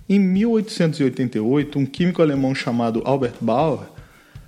Em 0.08 0.18
1888, 0.18 1.78
um 1.78 1.84
químico 1.84 2.22
alemão 2.22 2.54
chamado 2.54 3.02
Albert 3.04 3.34
Bauer 3.42 3.86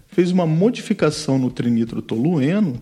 fez 0.09 0.31
uma 0.31 0.47
modificação 0.47 1.39
no 1.39 1.51
trinitrotolueno 1.51 2.81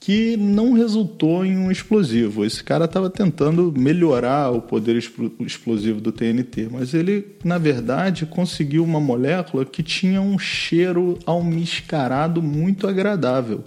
que 0.00 0.36
não 0.36 0.72
resultou 0.72 1.44
em 1.44 1.56
um 1.56 1.70
explosivo. 1.70 2.44
Esse 2.44 2.62
cara 2.62 2.86
estava 2.86 3.08
tentando 3.08 3.72
melhorar 3.76 4.50
o 4.50 4.60
poder 4.60 4.96
explosivo 5.40 6.00
do 6.00 6.10
TNT, 6.10 6.68
mas 6.70 6.92
ele, 6.92 7.24
na 7.44 7.58
verdade, 7.58 8.26
conseguiu 8.26 8.82
uma 8.82 9.00
molécula 9.00 9.64
que 9.64 9.82
tinha 9.82 10.20
um 10.20 10.38
cheiro 10.38 11.18
almiscarado 11.24 12.42
muito 12.42 12.88
agradável. 12.88 13.64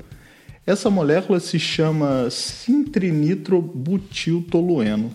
Essa 0.69 0.89
molécula 0.91 1.39
se 1.39 1.57
chama 1.57 2.29
sintrinitrobutiltolueno 2.29 5.09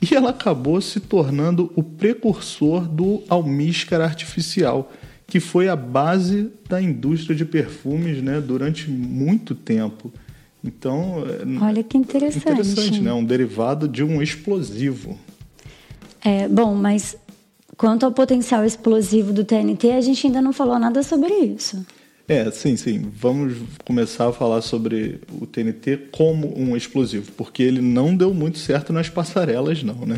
e 0.00 0.14
ela 0.14 0.30
acabou 0.30 0.80
se 0.80 1.00
tornando 1.00 1.72
o 1.74 1.82
precursor 1.82 2.86
do 2.86 3.20
almíscar 3.28 4.00
artificial, 4.00 4.92
que 5.26 5.40
foi 5.40 5.68
a 5.68 5.74
base 5.74 6.52
da 6.68 6.80
indústria 6.80 7.34
de 7.34 7.44
perfumes 7.44 8.22
né, 8.22 8.40
durante 8.40 8.88
muito 8.88 9.56
tempo. 9.56 10.12
Então, 10.62 11.24
é, 11.26 11.40
olha 11.64 11.82
que 11.82 11.98
interessante. 11.98 12.48
Interessante, 12.48 13.00
né? 13.00 13.12
Um 13.12 13.24
derivado 13.24 13.88
de 13.88 14.04
um 14.04 14.22
explosivo. 14.22 15.18
É, 16.24 16.46
bom, 16.46 16.76
mas 16.76 17.16
quanto 17.76 18.06
ao 18.06 18.12
potencial 18.12 18.64
explosivo 18.64 19.32
do 19.32 19.44
TNT, 19.44 19.90
a 19.90 20.00
gente 20.00 20.28
ainda 20.28 20.40
não 20.40 20.52
falou 20.52 20.78
nada 20.78 21.02
sobre 21.02 21.34
isso. 21.34 21.84
É, 22.28 22.50
sim, 22.50 22.76
sim. 22.76 23.10
Vamos 23.14 23.54
começar 23.84 24.28
a 24.28 24.32
falar 24.32 24.60
sobre 24.60 25.20
o 25.40 25.46
TNT 25.46 26.08
como 26.10 26.58
um 26.58 26.76
explosivo, 26.76 27.30
porque 27.32 27.62
ele 27.62 27.80
não 27.80 28.16
deu 28.16 28.34
muito 28.34 28.58
certo 28.58 28.92
nas 28.92 29.08
passarelas, 29.08 29.82
não, 29.84 30.04
né? 30.04 30.16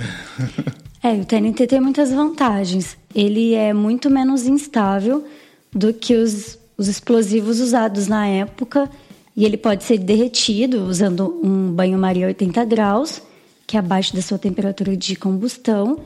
é, 1.02 1.12
o 1.12 1.24
TNT 1.24 1.66
tem 1.66 1.80
muitas 1.80 2.10
vantagens. 2.10 2.96
Ele 3.14 3.54
é 3.54 3.74
muito 3.74 4.08
menos 4.08 4.46
instável 4.46 5.24
do 5.70 5.92
que 5.92 6.14
os, 6.14 6.58
os 6.78 6.88
explosivos 6.88 7.60
usados 7.60 8.06
na 8.08 8.26
época 8.26 8.90
e 9.36 9.44
ele 9.44 9.56
pode 9.56 9.84
ser 9.84 9.98
derretido 9.98 10.84
usando 10.84 11.38
um 11.44 11.70
banho-maria 11.70 12.26
80 12.26 12.64
graus, 12.64 13.22
que 13.66 13.76
é 13.76 13.80
abaixo 13.80 14.16
da 14.16 14.22
sua 14.22 14.38
temperatura 14.38 14.96
de 14.96 15.14
combustão. 15.14 16.00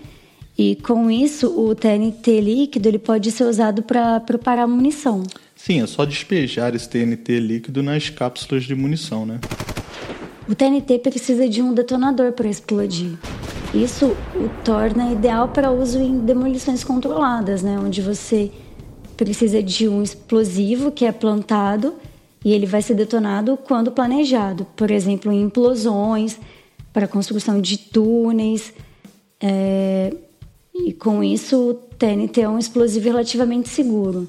E 0.59 0.77
com 0.77 1.11
isso, 1.11 1.49
o 1.59 1.75
TNT 1.75 2.41
líquido 2.41 2.89
ele 2.89 2.99
pode 2.99 3.31
ser 3.31 3.45
usado 3.45 3.83
para 3.85 4.21
preparar 4.21 4.69
munição. 4.69 5.23
Sim, 5.65 5.81
é 5.81 5.87
só 5.87 6.05
despejar 6.05 6.75
esse 6.75 6.89
TNT 6.89 7.39
líquido 7.39 7.85
nas 7.85 8.11
cápsulas 8.11 8.65
de 8.65 8.75
munição, 8.75 9.25
né? 9.25 9.39
O 10.49 10.57
TNT 10.57 10.99
precisa 10.99 11.49
de 11.49 11.63
um 11.63 11.73
detonador 11.73 12.33
para 12.33 12.49
explodir. 12.49 13.17
Isso 13.73 14.07
o 14.35 14.51
torna 14.65 15.13
ideal 15.13 15.51
para 15.51 15.71
uso 15.71 16.01
em 16.01 16.19
demolições 16.19 16.83
controladas, 16.83 17.63
né? 17.63 17.79
onde 17.79 18.03
você 18.03 18.51
precisa 19.17 19.63
de 19.63 19.87
um 19.87 20.03
explosivo 20.03 20.91
que 20.91 21.05
é 21.05 21.13
plantado 21.13 21.95
e 22.45 22.53
ele 22.53 22.67
vai 22.67 22.83
ser 22.83 22.95
detonado 22.95 23.57
quando 23.57 23.93
planejado, 23.93 24.67
por 24.75 24.91
exemplo, 24.91 25.31
em 25.31 25.43
implosões, 25.43 26.41
para 26.93 27.07
construção 27.07 27.61
de 27.61 27.79
túneis. 27.79 28.75
É, 29.41 30.13
e 30.75 30.93
com 30.93 31.23
isso, 31.23 31.71
o 31.71 31.75
TNT 31.75 32.41
é 32.41 32.49
um 32.49 32.59
explosivo 32.59 33.05
relativamente 33.05 33.69
seguro. 33.69 34.27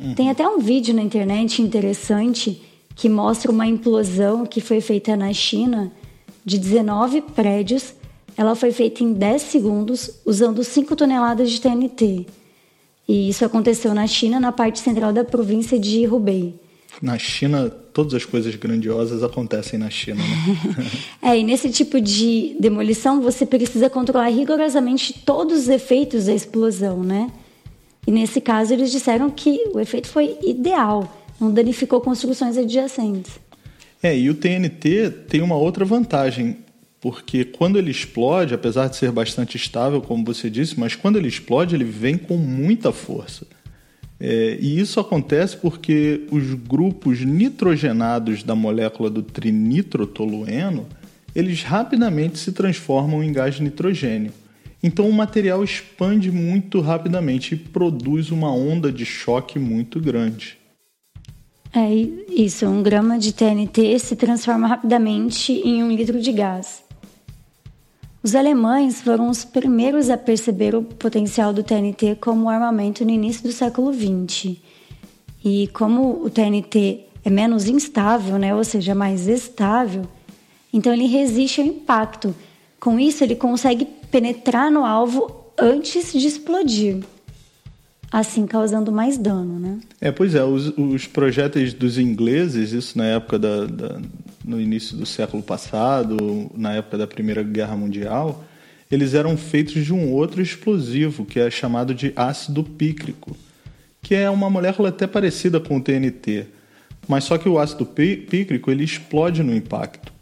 Uhum. 0.00 0.14
Tem 0.14 0.30
até 0.30 0.46
um 0.48 0.58
vídeo 0.58 0.94
na 0.94 1.02
internet 1.02 1.62
interessante 1.62 2.62
que 2.94 3.08
mostra 3.08 3.50
uma 3.50 3.66
implosão 3.66 4.46
que 4.46 4.60
foi 4.60 4.80
feita 4.80 5.16
na 5.16 5.32
China 5.32 5.92
de 6.44 6.58
19 6.58 7.20
prédios. 7.22 7.94
Ela 8.36 8.54
foi 8.54 8.72
feita 8.72 9.02
em 9.02 9.12
10 9.12 9.42
segundos 9.42 10.10
usando 10.24 10.62
5 10.62 10.94
toneladas 10.94 11.50
de 11.50 11.60
TNT. 11.60 12.26
E 13.08 13.28
isso 13.28 13.44
aconteceu 13.44 13.94
na 13.94 14.06
China, 14.06 14.40
na 14.40 14.52
parte 14.52 14.80
central 14.80 15.12
da 15.12 15.24
província 15.24 15.78
de 15.78 16.06
Hubei 16.06 16.54
na 17.02 17.18
China, 17.18 17.68
todas 17.92 18.14
as 18.14 18.24
coisas 18.24 18.54
grandiosas 18.54 19.22
acontecem 19.22 19.78
na 19.78 19.90
China. 19.90 20.22
Né? 20.22 20.90
é, 21.30 21.38
e 21.38 21.44
nesse 21.44 21.70
tipo 21.70 22.00
de 22.00 22.56
demolição 22.58 23.20
você 23.20 23.44
precisa 23.44 23.90
controlar 23.90 24.28
rigorosamente 24.28 25.12
todos 25.24 25.60
os 25.60 25.68
efeitos 25.68 26.26
da 26.26 26.34
explosão, 26.34 27.02
né? 27.02 27.30
E 28.06 28.10
nesse 28.10 28.40
caso 28.40 28.72
eles 28.72 28.90
disseram 28.92 29.28
que 29.28 29.70
o 29.74 29.80
efeito 29.80 30.06
foi 30.06 30.38
ideal, 30.42 31.24
não 31.40 31.52
danificou 31.52 32.00
construções 32.00 32.56
adjacentes. 32.56 33.32
É, 34.02 34.16
e 34.16 34.30
o 34.30 34.34
TNT 34.34 35.10
tem 35.28 35.40
uma 35.42 35.56
outra 35.56 35.84
vantagem, 35.84 36.58
porque 37.00 37.44
quando 37.44 37.78
ele 37.78 37.90
explode, 37.90 38.54
apesar 38.54 38.88
de 38.88 38.96
ser 38.96 39.10
bastante 39.10 39.56
estável, 39.56 40.00
como 40.00 40.24
você 40.24 40.48
disse, 40.48 40.78
mas 40.78 40.94
quando 40.94 41.16
ele 41.16 41.28
explode, 41.28 41.74
ele 41.74 41.84
vem 41.84 42.16
com 42.16 42.36
muita 42.36 42.92
força. 42.92 43.46
É, 44.18 44.56
e 44.60 44.78
isso 44.78 44.98
acontece 44.98 45.56
porque 45.56 46.22
os 46.30 46.54
grupos 46.54 47.20
nitrogenados 47.20 48.42
da 48.42 48.54
molécula 48.54 49.10
do 49.10 49.22
trinitrotolueno, 49.22 50.86
eles 51.34 51.62
rapidamente 51.62 52.38
se 52.38 52.52
transformam 52.52 53.22
em 53.22 53.32
gás 53.32 53.60
nitrogênio. 53.60 54.32
Então 54.86 55.08
o 55.08 55.12
material 55.12 55.64
expande 55.64 56.30
muito 56.30 56.80
rapidamente 56.80 57.56
e 57.56 57.58
produz 57.58 58.30
uma 58.30 58.54
onda 58.54 58.92
de 58.92 59.04
choque 59.04 59.58
muito 59.58 59.98
grande. 59.98 60.56
É 61.74 61.92
isso, 61.92 62.64
um 62.66 62.84
grama 62.84 63.18
de 63.18 63.34
TNT 63.34 63.98
se 63.98 64.14
transforma 64.14 64.68
rapidamente 64.68 65.52
em 65.52 65.82
um 65.82 65.90
litro 65.90 66.20
de 66.20 66.30
gás. 66.30 66.84
Os 68.22 68.36
alemães 68.36 69.02
foram 69.02 69.28
os 69.28 69.44
primeiros 69.44 70.08
a 70.08 70.16
perceber 70.16 70.76
o 70.76 70.84
potencial 70.84 71.52
do 71.52 71.64
TNT 71.64 72.18
como 72.20 72.48
armamento 72.48 73.04
no 73.04 73.10
início 73.10 73.42
do 73.42 73.50
século 73.50 73.92
XX. 73.92 74.56
E 75.44 75.66
como 75.72 76.24
o 76.24 76.30
TNT 76.30 77.06
é 77.24 77.30
menos 77.30 77.66
instável, 77.66 78.38
né, 78.38 78.54
ou 78.54 78.62
seja, 78.62 78.94
mais 78.94 79.26
estável, 79.26 80.04
então 80.72 80.92
ele 80.92 81.06
resiste 81.06 81.60
ao 81.60 81.66
impacto. 81.66 82.32
Com 82.78 83.00
isso, 83.00 83.24
ele 83.24 83.34
consegue 83.34 83.84
penetrar 84.10 84.70
no 84.70 84.84
alvo 84.84 85.46
antes 85.58 86.12
de 86.12 86.26
explodir, 86.26 87.02
assim 88.10 88.46
causando 88.46 88.92
mais 88.92 89.18
dano, 89.18 89.58
né? 89.58 89.80
É, 90.00 90.10
pois 90.10 90.34
é, 90.34 90.44
os, 90.44 90.68
os 90.76 91.06
projéteis 91.06 91.72
dos 91.72 91.98
ingleses, 91.98 92.72
isso 92.72 92.96
na 92.96 93.06
época 93.06 93.38
da, 93.38 93.66
da 93.66 94.00
no 94.44 94.60
início 94.60 94.96
do 94.96 95.04
século 95.04 95.42
passado, 95.42 96.50
na 96.54 96.74
época 96.74 96.96
da 96.96 97.06
Primeira 97.06 97.42
Guerra 97.42 97.76
Mundial, 97.76 98.44
eles 98.88 99.12
eram 99.12 99.36
feitos 99.36 99.84
de 99.84 99.92
um 99.92 100.12
outro 100.12 100.40
explosivo, 100.40 101.24
que 101.24 101.40
é 101.40 101.50
chamado 101.50 101.92
de 101.92 102.12
ácido 102.14 102.62
pícrico, 102.62 103.36
que 104.00 104.14
é 104.14 104.30
uma 104.30 104.48
molécula 104.48 104.90
até 104.90 105.04
parecida 105.04 105.58
com 105.58 105.78
o 105.78 105.80
TNT, 105.80 106.46
mas 107.08 107.24
só 107.24 107.36
que 107.36 107.48
o 107.48 107.58
ácido 107.58 107.84
pícrico 107.84 108.70
ele 108.70 108.84
explode 108.84 109.42
no 109.42 109.54
impacto 109.54 110.12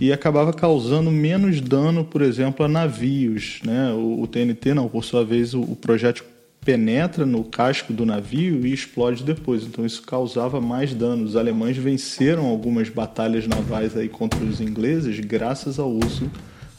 e 0.00 0.12
acabava 0.12 0.52
causando 0.52 1.10
menos 1.10 1.60
dano, 1.60 2.02
por 2.02 2.22
exemplo, 2.22 2.64
a 2.64 2.68
navios. 2.68 3.60
Né? 3.62 3.92
O, 3.92 4.22
o 4.22 4.26
TNT 4.26 4.72
não, 4.72 4.88
por 4.88 5.04
sua 5.04 5.24
vez, 5.24 5.52
o, 5.52 5.60
o 5.60 5.76
projétil 5.76 6.24
penetra 6.64 7.26
no 7.26 7.44
casco 7.44 7.92
do 7.92 8.06
navio 8.06 8.66
e 8.66 8.72
explode 8.72 9.22
depois. 9.22 9.64
Então 9.64 9.84
isso 9.84 10.02
causava 10.02 10.60
mais 10.60 10.94
dano. 10.94 11.24
Os 11.24 11.36
alemães 11.36 11.76
venceram 11.76 12.46
algumas 12.46 12.88
batalhas 12.88 13.46
navais 13.46 13.94
aí 13.96 14.08
contra 14.08 14.42
os 14.42 14.60
ingleses 14.60 15.20
graças 15.20 15.78
ao 15.78 15.90
uso 15.90 16.30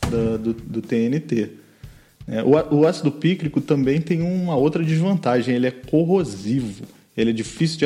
da, 0.10 0.38
do, 0.38 0.54
do, 0.54 0.82
TNT. 0.82 1.50
É, 2.28 2.44
o, 2.44 2.76
o, 2.76 2.88
ácido 2.88 3.12
pícrico 3.12 3.62
também 3.62 4.02
tem 4.02 4.22
uma 4.22 4.56
outra 4.56 4.84
desvantagem. 4.84 5.56
Ele 5.56 5.68
é 5.68 5.72
corrosivo. 5.72 6.86
Ele 7.16 7.32
é 7.32 7.34
difícil 7.34 7.78
de 7.78 7.86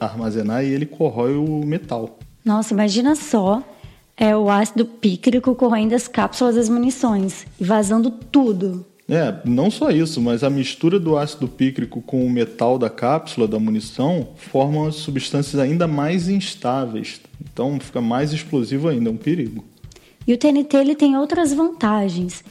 armazenar 0.00 0.64
e 0.64 0.68
ele 0.68 0.84
corrói 0.84 1.36
o 1.36 1.64
metal. 1.64 2.18
Nossa, 2.44 2.74
imagina 2.74 3.14
só 3.14 3.62
é 4.16 4.36
o 4.36 4.48
ácido 4.48 4.84
pícrico 4.84 5.54
corroendo 5.54 5.94
as 5.94 6.08
cápsulas 6.08 6.54
das 6.56 6.68
munições 6.68 7.46
e 7.60 7.64
vazando 7.64 8.10
tudo. 8.10 8.84
É, 9.08 9.34
não 9.44 9.70
só 9.70 9.90
isso, 9.90 10.20
mas 10.20 10.42
a 10.42 10.48
mistura 10.48 10.98
do 10.98 11.18
ácido 11.18 11.46
pícrico 11.46 12.00
com 12.00 12.24
o 12.24 12.30
metal 12.30 12.78
da 12.78 12.88
cápsula 12.88 13.46
da 13.46 13.58
munição 13.58 14.28
forma 14.36 14.90
substâncias 14.92 15.60
ainda 15.60 15.86
mais 15.86 16.28
instáveis. 16.28 17.20
Então 17.40 17.78
fica 17.78 18.00
mais 18.00 18.32
explosivo 18.32 18.88
ainda, 18.88 19.10
é 19.10 19.12
um 19.12 19.16
perigo. 19.16 19.64
E 20.26 20.32
o 20.32 20.38
TNT 20.38 20.76
ele 20.78 20.94
tem 20.94 21.18
outras 21.18 21.52
vantagens, 21.52 22.42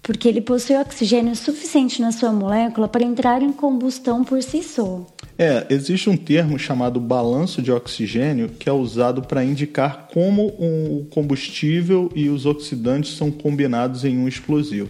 porque 0.00 0.28
ele 0.28 0.40
possui 0.40 0.76
oxigênio 0.76 1.34
suficiente 1.34 2.00
na 2.00 2.12
sua 2.12 2.30
molécula 2.30 2.86
para 2.86 3.04
entrar 3.04 3.42
em 3.42 3.52
combustão 3.52 4.22
por 4.22 4.40
si 4.44 4.62
só. 4.62 5.04
É, 5.38 5.66
existe 5.68 6.08
um 6.08 6.16
termo 6.16 6.58
chamado 6.58 6.98
balanço 6.98 7.60
de 7.60 7.70
oxigênio 7.70 8.48
que 8.48 8.70
é 8.70 8.72
usado 8.72 9.20
para 9.20 9.44
indicar 9.44 10.08
como 10.10 10.46
o 10.46 11.06
combustível 11.10 12.10
e 12.14 12.30
os 12.30 12.46
oxidantes 12.46 13.16
são 13.16 13.30
combinados 13.30 14.04
em 14.04 14.16
um 14.16 14.26
explosivo. 14.26 14.88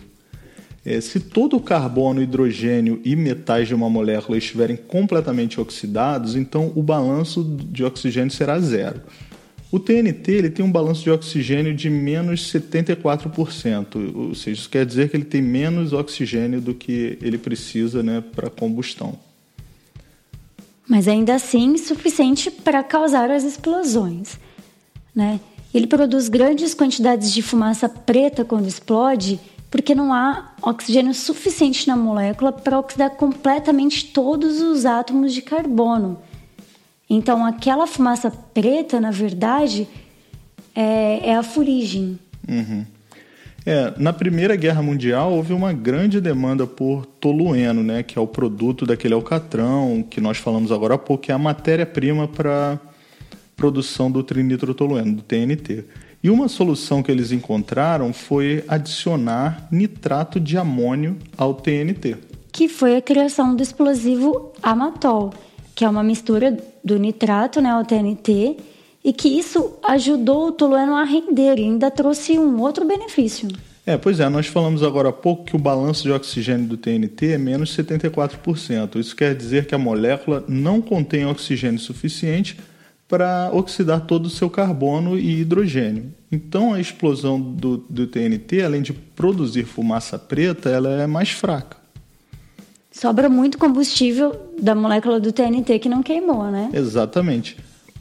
É, 0.85 1.01
se 1.01 1.19
todo 1.19 1.57
o 1.57 1.61
carbono, 1.61 2.23
hidrogênio 2.23 3.01
e 3.05 3.17
metais 3.17 3.67
de 3.67 3.75
uma 3.75 3.91
molécula 3.91 4.39
estiverem 4.39 4.77
completamente 4.77 5.61
oxidados, 5.61 6.37
então 6.37 6.71
o 6.77 6.83
balanço 6.83 7.43
de 7.43 7.83
oxigênio 7.83 8.31
será 8.31 8.61
zero. 8.61 9.01
O 9.73 9.81
TNT 9.81 10.31
ele 10.31 10.49
tem 10.49 10.65
um 10.65 10.71
balanço 10.71 11.03
de 11.03 11.11
oxigênio 11.11 11.75
de 11.75 11.91
menos 11.91 12.53
74%, 12.53 14.15
ou 14.15 14.33
seja, 14.33 14.61
isso 14.61 14.71
quer 14.71 14.87
dizer 14.87 15.09
que 15.09 15.17
ele 15.17 15.25
tem 15.25 15.43
menos 15.43 15.93
oxigênio 15.93 16.61
do 16.61 16.73
que 16.73 17.19
ele 17.21 17.37
precisa 17.37 18.01
né, 18.01 18.23
para 18.35 18.49
combustão. 18.49 19.26
Mas 20.89 21.09
ainda 21.09 21.35
assim 21.35 21.77
suficiente 21.77 22.51
para 22.51 22.83
causar 22.83 23.31
as 23.31 23.45
explosões. 23.45 24.39
Né? 25.15 25.41
Ele 25.75 25.87
produz 25.87 26.29
grandes 26.29 26.75
quantidades 26.75 27.33
de 27.33 27.43
fumaça 27.43 27.89
preta 27.89 28.45
quando 28.45 28.69
explode 28.69 29.41
porque 29.71 29.95
não 29.95 30.13
há 30.13 30.53
oxigênio 30.63 31.13
suficiente 31.13 31.87
na 31.89 31.97
molécula 31.97 32.53
para 32.53 32.79
oxidar 32.79 33.11
completamente 33.11 34.07
todos 34.07 34.61
os 34.61 34.87
átomos 34.87 35.35
de 35.35 35.43
carbono. 35.43 36.19
Então, 37.09 37.45
aquela 37.45 37.87
fumaça 37.87 38.31
preta, 38.31 39.01
na 39.01 39.11
verdade, 39.11 39.87
é, 40.75 41.31
é 41.31 41.37
a 41.37 41.43
fuligem. 41.43 42.19
Uhum. 42.49 42.87
É, 43.67 43.93
na 43.99 44.13
Primeira 44.13 44.55
Guerra 44.55 44.81
Mundial 44.81 45.33
houve 45.33 45.53
uma 45.53 45.73
grande 45.73 46.21
demanda 46.21 46.69
por 46.69 47.05
tolueno, 47.05 47.83
né, 47.83 48.05
que 48.05 48.17
é 48.17 48.23
o 48.23 48.27
produto 48.27 48.87
daquele 48.87 49.13
alcatrão 49.13 50.05
que 50.09 50.21
nós 50.21 50.39
falamos 50.39 50.71
agora 50.71 50.95
há 50.95 50.99
pouco, 50.99 51.25
que 51.25 51.33
é 51.33 51.35
a 51.35 51.39
matéria-prima 51.39 52.29
para 52.29 52.79
produção 53.57 54.09
do 54.09 54.23
trinitrotolueno, 54.23 55.17
do 55.17 55.23
TNT. 55.23 55.85
E 56.23 56.31
uma 56.31 56.47
solução 56.47 57.03
que 57.03 57.11
eles 57.11 57.33
encontraram 57.33 58.13
foi 58.13 58.63
adicionar 58.69 59.67
nitrato 59.73 60.39
de 60.39 60.57
amônio 60.57 61.17
ao 61.37 61.53
TNT. 61.53 62.19
Que 62.53 62.69
foi 62.69 62.97
a 62.97 63.03
criação 63.03 63.57
do 63.57 63.65
explosivo 63.65 64.53
Amatol, 64.63 65.35
que 65.75 65.85
é 65.85 65.89
uma 65.89 66.05
mistura 66.05 66.57
do 66.85 66.99
nitrato 67.01 67.61
né, 67.61 67.71
ao 67.71 67.85
TNT, 67.85 68.57
e 69.07 69.13
que 69.13 69.29
isso 69.29 69.79
ajudou 69.85 70.49
o 70.49 70.53
tolueno 70.53 70.97
a 70.97 71.05
render 71.05 71.61
e 71.61 71.63
ainda 71.63 71.93
trouxe 71.93 72.37
um 72.37 72.61
outro 72.61 72.85
benefício. 72.85 73.49
É, 73.87 73.97
pois 73.97 74.19
é, 74.19 74.29
nós 74.29 74.49
falamos 74.49 74.83
agora 74.83 75.11
há 75.11 75.13
pouco 75.13 75.45
que 75.45 75.55
o 75.55 75.61
balanço 75.61 76.03
de 76.03 76.11
oxigênio 76.11 76.67
do 76.67 76.77
TNT 76.77 77.35
é 77.35 77.39
menos 77.39 77.71
74%. 77.77 78.97
Isso 78.97 79.15
quer 79.15 79.33
dizer 79.33 79.67
que 79.67 79.77
a 79.77 79.79
molécula 79.79 80.45
não 80.49 80.83
contém 80.83 81.25
oxigênio 81.25 81.79
suficiente 81.79 82.59
para 83.07 83.49
oxidar 83.53 84.01
todo 84.01 84.27
o 84.27 84.31
seu 84.31 84.51
carbono 84.51 85.17
e 85.17 85.41
hidrogênio. 85.41 86.13
Então 86.33 86.75
a 86.75 86.81
explosão 86.81 87.41
do, 87.41 87.77
do 87.89 88.09
TNT, 88.09 88.65
além 88.65 88.83
de 88.83 88.93
produzir 88.93 89.63
fumaça 89.63 90.19
preta, 90.19 90.69
ela 90.69 90.91
é 91.01 91.07
mais 91.07 91.31
fraca. 91.31 91.77
Sobra 92.91 93.29
muito 93.29 93.57
combustível 93.57 94.35
da 94.61 94.75
molécula 94.75 95.21
do 95.21 95.31
TNT 95.31 95.79
que 95.79 95.89
não 95.89 96.03
queimou, 96.03 96.51
né? 96.51 96.71
Exatamente. 96.73 97.57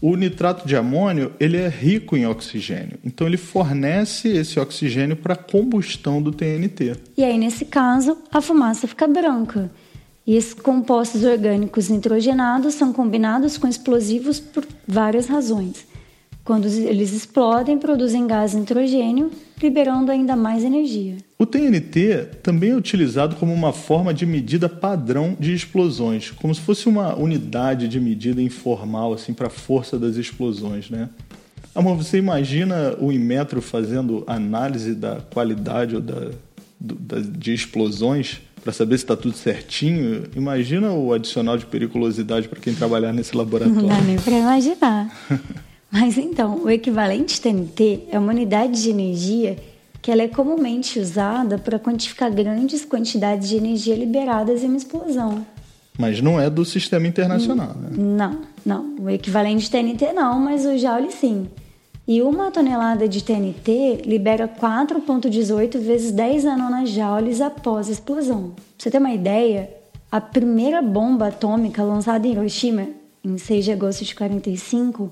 O 0.07 0.15
nitrato 0.15 0.67
de 0.67 0.75
amônio 0.75 1.33
ele 1.39 1.57
é 1.57 1.67
rico 1.67 2.15
em 2.15 2.27
oxigênio, 2.27 2.99
então 3.03 3.25
ele 3.25 3.37
fornece 3.37 4.27
esse 4.27 4.59
oxigênio 4.59 5.15
para 5.15 5.33
a 5.33 5.35
combustão 5.35 6.21
do 6.21 6.31
TNT. 6.31 6.95
E 7.17 7.23
aí, 7.23 7.39
nesse 7.39 7.65
caso, 7.65 8.15
a 8.31 8.39
fumaça 8.39 8.87
fica 8.87 9.07
branca. 9.07 9.71
E 10.23 10.35
esses 10.35 10.53
compostos 10.53 11.23
orgânicos 11.23 11.89
nitrogenados 11.89 12.75
são 12.75 12.93
combinados 12.93 13.57
com 13.57 13.67
explosivos 13.67 14.39
por 14.39 14.63
várias 14.87 15.25
razões. 15.25 15.87
Quando 16.43 16.67
eles 16.67 17.11
explodem, 17.11 17.79
produzem 17.79 18.27
gás 18.27 18.53
nitrogênio, 18.53 19.31
liberando 19.61 20.11
ainda 20.11 20.35
mais 20.35 20.63
energia. 20.63 21.17
O 21.37 21.45
TNT 21.45 22.29
também 22.43 22.71
é 22.71 22.75
utilizado 22.75 23.35
como 23.35 23.53
uma 23.53 23.73
forma 23.73 24.13
de 24.13 24.25
medida 24.25 24.67
padrão 24.67 25.35
de 25.39 25.53
explosões, 25.53 26.31
como 26.31 26.53
se 26.53 26.61
fosse 26.61 26.87
uma 26.87 27.15
unidade 27.15 27.87
de 27.87 27.99
medida 27.99 28.41
informal 28.41 29.13
assim 29.13 29.33
para 29.33 29.47
a 29.47 29.49
força 29.49 29.97
das 29.97 30.15
explosões, 30.15 30.89
né? 30.89 31.09
Amor, 31.73 31.97
você 31.97 32.17
imagina 32.17 32.95
o 32.99 33.11
Inmetro 33.11 33.61
fazendo 33.61 34.23
análise 34.27 34.95
da 34.95 35.17
qualidade 35.33 35.95
ou 35.95 36.01
da, 36.01 36.31
do, 36.79 36.95
da 36.95 37.19
de 37.19 37.53
explosões 37.53 38.41
para 38.65 38.73
saber 38.73 38.97
se 38.97 39.03
está 39.03 39.15
tudo 39.15 39.37
certinho, 39.37 40.23
imagina 40.35 40.91
o 40.91 41.13
adicional 41.13 41.55
de 41.55 41.67
periculosidade 41.67 42.47
para 42.47 42.59
quem 42.59 42.73
trabalhar 42.73 43.13
nesse 43.13 43.35
laboratório. 43.37 43.81
Não 43.81 43.89
dá 43.89 44.01
nem 44.01 44.17
para 44.17 44.39
imaginar. 44.39 45.15
Mas 45.97 46.17
então, 46.17 46.61
o 46.65 46.69
equivalente 46.69 47.39
TNT 47.39 48.09
é 48.11 48.19
uma 48.19 48.33
unidade 48.33 48.83
de 48.83 48.89
energia 48.89 49.55
que 50.01 50.11
ela 50.11 50.23
é 50.23 50.27
comumente 50.27 50.99
usada 50.99 51.57
para 51.57 51.79
quantificar 51.79 52.29
grandes 52.29 52.83
quantidades 52.83 53.47
de 53.47 53.55
energia 53.55 53.95
liberadas 53.95 54.61
em 54.61 54.67
uma 54.67 54.75
explosão. 54.75 55.47
Mas 55.97 56.19
não 56.19 56.37
é 56.37 56.49
do 56.49 56.65
sistema 56.65 57.07
internacional, 57.07 57.73
né? 57.75 57.91
Não, 57.93 58.41
não. 58.65 58.95
O 58.99 59.09
equivalente 59.09 59.71
TNT 59.71 60.11
não, 60.11 60.37
mas 60.37 60.65
o 60.65 60.77
Joule 60.77 61.13
sim. 61.13 61.47
E 62.05 62.21
uma 62.21 62.51
tonelada 62.51 63.07
de 63.07 63.23
TNT 63.23 64.01
libera 64.05 64.49
4,18 64.49 65.79
vezes 65.79 66.11
10 66.11 66.43
nanojoules 66.43 67.39
após 67.39 67.87
a 67.87 67.93
explosão. 67.93 68.49
Pra 68.49 68.63
você 68.77 68.91
ter 68.91 68.97
uma 68.97 69.13
ideia, 69.13 69.69
a 70.11 70.19
primeira 70.19 70.81
bomba 70.81 71.29
atômica 71.29 71.81
lançada 71.81 72.27
em 72.27 72.33
Hiroshima, 72.33 72.89
em 73.23 73.37
6 73.37 73.63
de 73.63 73.71
agosto 73.71 74.03
de 74.03 74.13
45, 74.13 75.09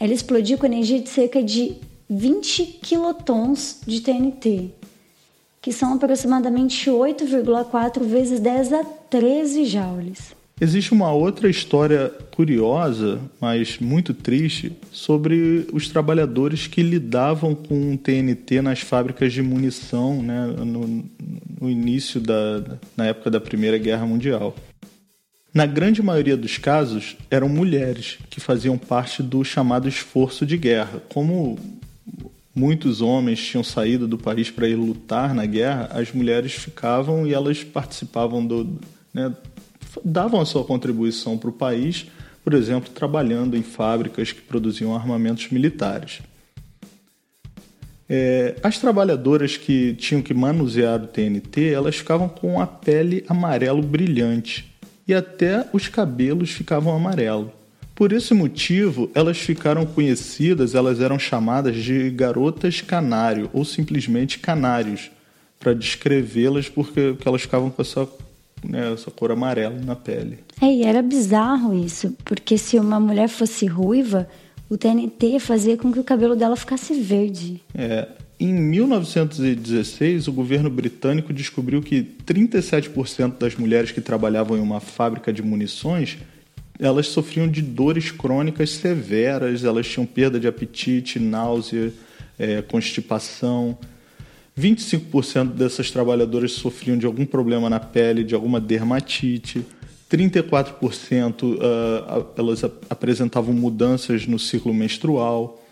ela 0.00 0.14
explodiu 0.14 0.56
com 0.56 0.64
energia 0.64 0.98
de 0.98 1.10
cerca 1.10 1.42
de 1.42 1.74
20 2.08 2.64
quilotons 2.82 3.82
de 3.86 4.00
TNT, 4.00 4.70
que 5.60 5.72
são 5.72 5.94
aproximadamente 5.94 6.90
8,4 6.90 8.02
vezes 8.02 8.40
10 8.40 8.72
a 8.72 8.84
13 8.84 9.66
joules. 9.66 10.34
Existe 10.58 10.92
uma 10.92 11.12
outra 11.12 11.48
história 11.48 12.12
curiosa, 12.34 13.18
mas 13.40 13.78
muito 13.78 14.12
triste, 14.12 14.72
sobre 14.92 15.66
os 15.72 15.88
trabalhadores 15.88 16.66
que 16.66 16.82
lidavam 16.82 17.54
com 17.54 17.96
TNT 17.96 18.60
nas 18.60 18.80
fábricas 18.80 19.32
de 19.32 19.42
munição 19.42 20.22
né, 20.22 20.46
no, 20.64 21.04
no 21.60 21.70
início 21.70 22.20
da 22.20 22.78
na 22.94 23.06
época 23.06 23.30
da 23.30 23.40
Primeira 23.40 23.78
Guerra 23.78 24.04
Mundial. 24.04 24.54
Na 25.52 25.66
grande 25.66 26.00
maioria 26.00 26.36
dos 26.36 26.58
casos, 26.58 27.16
eram 27.28 27.48
mulheres 27.48 28.18
que 28.30 28.40
faziam 28.40 28.78
parte 28.78 29.20
do 29.20 29.44
chamado 29.44 29.88
esforço 29.88 30.46
de 30.46 30.56
guerra. 30.56 31.02
Como 31.12 31.58
muitos 32.54 33.00
homens 33.00 33.44
tinham 33.44 33.64
saído 33.64 34.06
do 34.06 34.16
país 34.16 34.48
para 34.48 34.68
ir 34.68 34.76
lutar 34.76 35.34
na 35.34 35.44
guerra, 35.46 35.90
as 35.92 36.12
mulheres 36.12 36.52
ficavam 36.52 37.26
e 37.26 37.34
elas 37.34 37.64
participavam 37.64 38.46
do, 38.46 38.78
né, 39.12 39.34
davam 40.04 40.40
a 40.40 40.46
sua 40.46 40.62
contribuição 40.62 41.36
para 41.36 41.50
o 41.50 41.52
país, 41.52 42.06
por 42.44 42.54
exemplo, 42.54 42.88
trabalhando 42.90 43.56
em 43.56 43.62
fábricas 43.62 44.30
que 44.30 44.40
produziam 44.40 44.94
armamentos 44.94 45.50
militares. 45.50 46.20
É, 48.08 48.56
as 48.62 48.78
trabalhadoras 48.78 49.56
que 49.56 49.94
tinham 49.94 50.22
que 50.22 50.34
manusear 50.34 51.02
o 51.02 51.08
TNT, 51.08 51.72
elas 51.72 51.96
ficavam 51.96 52.28
com 52.28 52.60
a 52.60 52.66
pele 52.66 53.24
amarelo 53.28 53.82
brilhante 53.82 54.69
e 55.10 55.14
até 55.14 55.66
os 55.72 55.88
cabelos 55.88 56.50
ficavam 56.50 56.94
amarelo. 56.94 57.52
Por 57.94 58.12
esse 58.12 58.32
motivo, 58.32 59.10
elas 59.14 59.38
ficaram 59.38 59.84
conhecidas, 59.84 60.74
elas 60.74 61.00
eram 61.00 61.18
chamadas 61.18 61.76
de 61.76 62.10
garotas 62.10 62.80
canário 62.80 63.50
ou 63.52 63.64
simplesmente 63.64 64.38
canários, 64.38 65.10
para 65.58 65.74
descrevê-las 65.74 66.68
porque, 66.68 67.12
porque 67.12 67.28
elas 67.28 67.42
ficavam 67.42 67.70
com 67.70 67.82
essa 67.82 68.08
né, 68.62 68.92
essa 68.92 69.10
cor 69.10 69.32
amarela 69.32 69.78
na 69.84 69.96
pele. 69.96 70.38
É, 70.60 70.66
e 70.66 70.82
era 70.82 71.02
bizarro 71.02 71.74
isso, 71.74 72.16
porque 72.24 72.56
se 72.56 72.78
uma 72.78 73.00
mulher 73.00 73.28
fosse 73.28 73.66
ruiva, 73.66 74.28
o 74.68 74.78
TNT 74.78 75.40
fazia 75.40 75.76
com 75.76 75.92
que 75.92 75.98
o 75.98 76.04
cabelo 76.04 76.36
dela 76.36 76.56
ficasse 76.56 76.94
verde. 76.94 77.60
É. 77.74 78.06
Em 78.40 78.54
1916, 78.54 80.26
o 80.26 80.32
governo 80.32 80.70
britânico 80.70 81.30
descobriu 81.30 81.82
que 81.82 82.02
37% 82.24 83.36
das 83.38 83.54
mulheres 83.54 83.92
que 83.92 84.00
trabalhavam 84.00 84.56
em 84.56 84.60
uma 84.62 84.80
fábrica 84.80 85.30
de 85.30 85.42
munições 85.42 86.16
elas 86.80 87.08
sofriam 87.08 87.46
de 87.46 87.60
dores 87.60 88.10
crônicas 88.10 88.70
severas, 88.70 89.64
elas 89.64 89.86
tinham 89.86 90.06
perda 90.06 90.40
de 90.40 90.48
apetite, 90.48 91.18
náusea, 91.18 91.92
é, 92.38 92.62
constipação. 92.62 93.76
25% 94.58 95.52
dessas 95.52 95.90
trabalhadoras 95.90 96.52
sofriam 96.52 96.96
de 96.96 97.04
algum 97.04 97.26
problema 97.26 97.68
na 97.68 97.78
pele, 97.78 98.24
de 98.24 98.34
alguma 98.34 98.58
dermatite. 98.58 99.64
34% 100.10 101.42
uh, 101.42 102.26
elas 102.36 102.64
apresentavam 102.64 103.54
mudanças 103.54 104.26
no 104.26 104.38
ciclo 104.38 104.74
menstrual. 104.74 105.62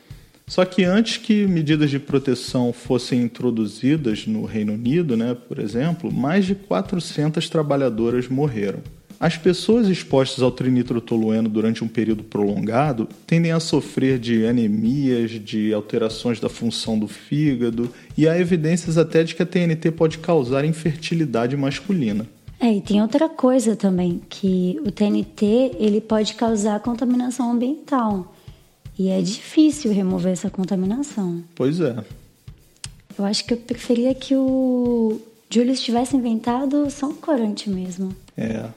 Só 0.48 0.64
que 0.64 0.82
antes 0.82 1.18
que 1.18 1.46
medidas 1.46 1.90
de 1.90 1.98
proteção 1.98 2.72
fossem 2.72 3.22
introduzidas 3.22 4.26
no 4.26 4.44
Reino 4.44 4.72
Unido, 4.72 5.16
né, 5.16 5.36
por 5.46 5.58
exemplo, 5.58 6.10
mais 6.10 6.46
de 6.46 6.54
400 6.54 7.48
trabalhadoras 7.48 8.28
morreram. 8.28 8.80
As 9.20 9.36
pessoas 9.36 9.88
expostas 9.88 10.42
ao 10.42 10.50
trinitrotolueno 10.50 11.48
durante 11.48 11.82
um 11.82 11.88
período 11.88 12.22
prolongado 12.22 13.08
tendem 13.26 13.50
a 13.50 13.58
sofrer 13.58 14.16
de 14.16 14.46
anemias, 14.46 15.32
de 15.32 15.74
alterações 15.74 16.38
da 16.38 16.48
função 16.48 16.96
do 16.96 17.08
fígado 17.08 17.92
e 18.16 18.28
há 18.28 18.38
evidências 18.38 18.96
até 18.96 19.24
de 19.24 19.34
que 19.34 19.42
a 19.42 19.46
TNT 19.46 19.90
pode 19.90 20.18
causar 20.18 20.64
infertilidade 20.64 21.56
masculina. 21.56 22.26
É, 22.60 22.72
e 22.72 22.80
tem 22.80 23.02
outra 23.02 23.28
coisa 23.28 23.76
também, 23.76 24.20
que 24.28 24.80
o 24.84 24.90
TNT 24.90 25.72
ele 25.78 26.00
pode 26.00 26.34
causar 26.34 26.80
contaminação 26.80 27.52
ambiental. 27.52 28.34
E 28.98 29.08
é 29.08 29.20
difícil 29.20 29.92
remover 29.92 30.32
essa 30.32 30.50
contaminação. 30.50 31.42
Pois 31.54 31.80
é. 31.80 32.04
Eu 33.18 33.24
acho 33.24 33.44
que 33.44 33.54
eu 33.54 33.56
preferia 33.56 34.14
que 34.14 34.34
o 34.34 35.20
Julius 35.50 35.80
tivesse 35.80 36.16
inventado 36.16 36.90
só 36.90 37.06
um 37.06 37.14
corante 37.14 37.70
mesmo. 37.70 38.14
É 38.36 38.68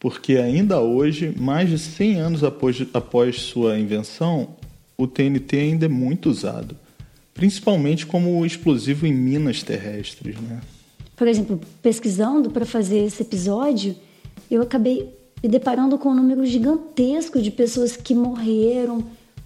porque 0.00 0.38
ainda 0.38 0.80
hoje, 0.80 1.34
mais 1.38 1.68
de 1.68 1.78
100 1.78 2.14
anos 2.14 2.42
após, 2.42 2.82
após 2.94 3.42
sua 3.42 3.78
invenção, 3.78 4.48
o 4.96 5.06
TNT 5.06 5.58
ainda 5.58 5.84
é 5.84 5.88
muito 5.88 6.30
usado, 6.30 6.74
principalmente 7.34 8.06
como 8.06 8.44
explosivo 8.44 9.06
em 9.06 9.12
minas 9.12 9.62
terrestres. 9.62 10.36
Né? 10.40 10.60
Por 11.14 11.28
exemplo, 11.28 11.60
pesquisando 11.82 12.50
para 12.50 12.64
fazer 12.64 13.04
esse 13.04 13.22
episódio, 13.22 13.94
eu 14.50 14.62
acabei 14.62 15.14
me 15.42 15.48
deparando 15.50 15.98
com 15.98 16.08
um 16.08 16.14
número 16.14 16.46
gigantesco 16.46 17.40
de 17.40 17.50
pessoas 17.50 17.94
que 17.94 18.14
morreram 18.14 19.04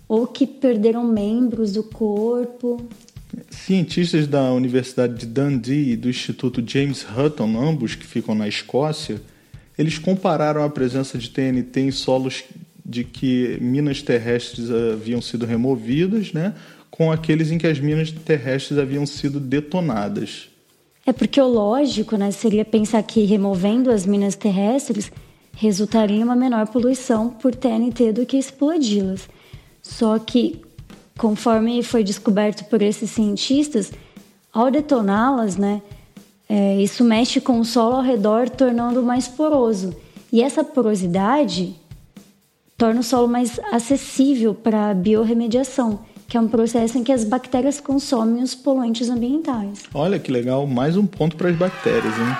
ou 0.08 0.26
que 0.26 0.46
perderam 0.46 1.04
membros 1.04 1.72
do 1.72 1.82
corpo. 1.82 2.86
Cientistas 3.50 4.26
da 4.26 4.52
Universidade 4.52 5.14
de 5.14 5.26
Dundee 5.26 5.92
e 5.92 5.96
do 5.96 6.08
Instituto 6.08 6.62
James 6.64 7.04
Hutton, 7.04 7.58
ambos 7.58 7.94
que 7.94 8.06
ficam 8.06 8.34
na 8.34 8.46
Escócia, 8.46 9.20
eles 9.76 9.98
compararam 9.98 10.62
a 10.62 10.70
presença 10.70 11.18
de 11.18 11.30
TNT 11.30 11.80
em 11.80 11.90
solos 11.90 12.44
de 12.84 13.02
que 13.02 13.58
minas 13.60 14.02
terrestres 14.02 14.70
haviam 14.70 15.20
sido 15.20 15.46
removidas, 15.46 16.32
né, 16.32 16.54
com 16.90 17.10
aqueles 17.10 17.50
em 17.50 17.58
que 17.58 17.66
as 17.66 17.80
minas 17.80 18.12
terrestres 18.12 18.78
haviam 18.78 19.06
sido 19.06 19.40
detonadas. 19.40 20.48
É 21.06 21.12
porque 21.12 21.40
o 21.40 21.46
lógico, 21.46 22.16
né, 22.16 22.30
seria 22.30 22.64
pensar 22.64 23.02
que 23.02 23.24
removendo 23.24 23.90
as 23.90 24.06
minas 24.06 24.36
terrestres 24.36 25.10
resultaria 25.56 26.18
em 26.18 26.22
uma 26.24 26.36
menor 26.36 26.66
poluição 26.68 27.30
por 27.30 27.54
TNT 27.54 28.12
do 28.12 28.26
que 28.26 28.36
explodi-las. 28.36 29.28
Só 29.84 30.18
que, 30.18 30.62
conforme 31.16 31.82
foi 31.82 32.02
descoberto 32.02 32.64
por 32.64 32.80
esses 32.80 33.10
cientistas, 33.10 33.92
ao 34.52 34.70
detoná-las, 34.70 35.56
né, 35.56 35.82
é, 36.48 36.80
isso 36.80 37.04
mexe 37.04 37.40
com 37.40 37.60
o 37.60 37.64
solo 37.64 37.96
ao 37.96 38.02
redor, 38.02 38.48
tornando 38.48 39.02
mais 39.02 39.28
poroso. 39.28 39.94
E 40.32 40.42
essa 40.42 40.64
porosidade 40.64 41.76
torna 42.76 43.00
o 43.00 43.04
solo 43.04 43.28
mais 43.28 43.60
acessível 43.70 44.54
para 44.54 44.90
a 44.90 44.94
biorremediação, 44.94 46.00
que 46.26 46.36
é 46.36 46.40
um 46.40 46.48
processo 46.48 46.98
em 46.98 47.04
que 47.04 47.12
as 47.12 47.22
bactérias 47.22 47.78
consomem 47.78 48.42
os 48.42 48.54
poluentes 48.54 49.08
ambientais. 49.08 49.84
Olha 49.92 50.18
que 50.18 50.32
legal, 50.32 50.66
mais 50.66 50.96
um 50.96 51.06
ponto 51.06 51.36
para 51.36 51.50
as 51.50 51.56
bactérias, 51.56 52.14
hein? 52.18 52.36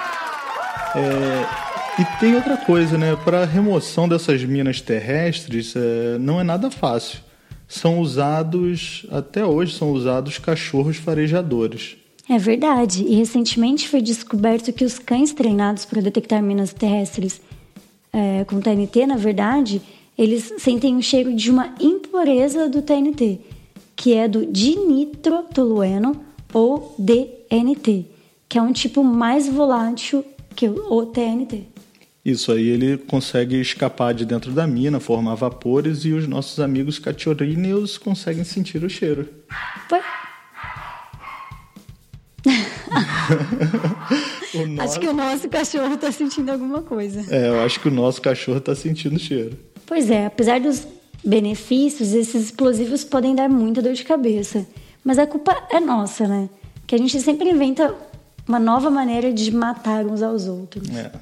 É... 0.97 1.65
E 2.01 2.05
tem 2.19 2.35
outra 2.35 2.57
coisa, 2.57 2.99
né? 2.99 3.15
Para 3.25 3.43
a 3.43 3.45
remoção 3.45 4.09
dessas 4.09 4.43
minas 4.45 4.81
terrestres, 4.81 5.75
é... 5.77 6.19
não 6.19 6.41
é 6.41 6.43
nada 6.43 6.71
fácil. 6.71 7.21
São 7.67 8.01
usados, 8.01 9.07
até 9.11 9.45
hoje, 9.45 9.75
são 9.77 9.93
usados 9.93 10.39
cachorros 10.39 10.97
farejadores. 10.97 11.97
É 12.29 12.39
verdade, 12.39 13.05
e 13.05 13.15
recentemente 13.17 13.89
foi 13.89 14.01
descoberto 14.01 14.73
que 14.73 14.85
os 14.85 14.99
cães 14.99 15.33
treinados 15.33 15.85
para 15.85 16.01
detectar 16.01 16.43
minas 16.43 16.73
terrestres 16.73 17.41
é, 18.15 18.45
com 18.45 18.61
TNT, 18.61 19.07
na 19.07 19.17
verdade, 19.17 19.83
eles 20.17 20.55
sentem 20.59 20.97
o 20.97 21.03
cheiro 21.03 21.35
de 21.35 21.51
uma 21.51 21.75
impureza 21.81 22.69
do 22.69 22.81
TNT, 22.81 23.41
que 23.97 24.15
é 24.15 24.29
do 24.29 24.47
dinitrotolueno 24.47 26.21
ou 26.53 26.95
DNT, 26.97 28.07
que 28.49 28.57
é 28.57 28.63
um 28.63 28.73
tipo 28.73 29.03
mais 29.03 29.49
volátil 29.49 30.25
que 30.55 30.69
o 30.69 31.07
TNT. 31.07 31.74
Isso 32.25 32.53
aí 32.53 32.69
ele 32.69 32.97
consegue 32.97 33.61
escapar 33.61 34.15
de 34.15 34.25
dentro 34.25 34.51
da 34.51 34.67
mina, 34.67 34.99
formar 34.99 35.35
vapores 35.35 36.07
e 36.07 36.13
os 36.13 36.27
nossos 36.27 36.59
amigos 36.59 36.99
cachorrinhos 36.99 37.99
conseguem 37.99 38.45
sentir 38.45 38.83
o 38.83 38.89
cheiro. 38.89 39.29
Foi. 39.89 40.01
nosso... 44.69 44.83
Acho 44.83 45.01
que 45.01 45.09
o 45.09 45.13
nosso 45.13 45.49
cachorro 45.51 45.95
está 45.95 46.11
sentindo 46.11 46.51
alguma 46.51 46.81
coisa. 46.81 47.27
É, 47.35 47.49
eu 47.49 47.61
acho 47.61 47.79
que 47.79 47.89
o 47.89 47.91
nosso 47.91 48.23
cachorro 48.23 48.59
está 48.59 48.75
sentindo 48.75 49.19
cheiro. 49.19 49.59
Pois 49.85 50.09
é, 50.09 50.25
apesar 50.25 50.61
dos 50.61 50.87
benefícios, 51.23 52.15
esses 52.15 52.47
explosivos 52.47 53.05
podem 53.05 53.35
dar 53.35 53.51
muita 53.51 53.83
dor 53.83 53.93
de 53.93 54.05
cabeça. 54.05 54.67
Mas 55.05 55.19
a 55.19 55.27
culpa 55.27 55.55
é 55.71 55.79
nossa, 55.79 56.27
né? 56.27 56.49
Que 56.87 56.95
a 56.95 56.99
gente 56.99 57.21
sempre 57.21 57.51
inventa 57.51 57.95
uma 58.49 58.59
nova 58.59 58.89
maneira 58.89 59.31
de 59.31 59.51
matar 59.51 60.07
uns 60.07 60.23
aos 60.23 60.47
outros. 60.47 60.89
É. 60.89 61.13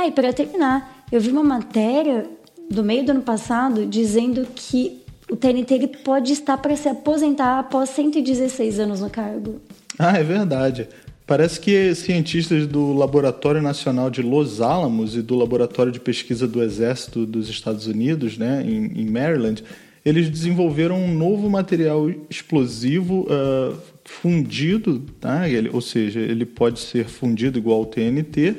Ah, 0.00 0.06
e 0.06 0.12
para 0.12 0.32
terminar, 0.32 1.04
eu 1.10 1.20
vi 1.20 1.28
uma 1.28 1.42
matéria 1.42 2.24
do 2.70 2.84
meio 2.84 3.04
do 3.04 3.10
ano 3.10 3.22
passado 3.22 3.84
dizendo 3.84 4.46
que 4.54 5.02
o 5.28 5.34
TNT 5.34 5.88
pode 6.04 6.32
estar 6.32 6.56
para 6.56 6.76
se 6.76 6.88
aposentar 6.88 7.58
após 7.58 7.90
116 7.90 8.78
anos 8.78 9.00
no 9.00 9.10
cargo. 9.10 9.60
Ah, 9.98 10.16
é 10.16 10.22
verdade. 10.22 10.86
Parece 11.26 11.58
que 11.58 11.96
cientistas 11.96 12.64
do 12.68 12.92
Laboratório 12.92 13.60
Nacional 13.60 14.08
de 14.08 14.22
Los 14.22 14.60
Alamos 14.60 15.16
e 15.16 15.20
do 15.20 15.34
Laboratório 15.34 15.90
de 15.90 15.98
Pesquisa 15.98 16.46
do 16.46 16.62
Exército 16.62 17.26
dos 17.26 17.48
Estados 17.48 17.88
Unidos, 17.88 18.38
né, 18.38 18.62
em, 18.64 19.00
em 19.02 19.10
Maryland, 19.10 19.64
eles 20.04 20.30
desenvolveram 20.30 20.94
um 20.94 21.12
novo 21.12 21.50
material 21.50 22.08
explosivo 22.30 23.22
uh, 23.22 23.76
fundido, 24.04 25.00
tá? 25.20 25.48
ele, 25.48 25.68
ou 25.72 25.80
seja, 25.80 26.20
ele 26.20 26.46
pode 26.46 26.78
ser 26.78 27.06
fundido 27.06 27.58
igual 27.58 27.80
ao 27.80 27.86
TNT 27.86 28.54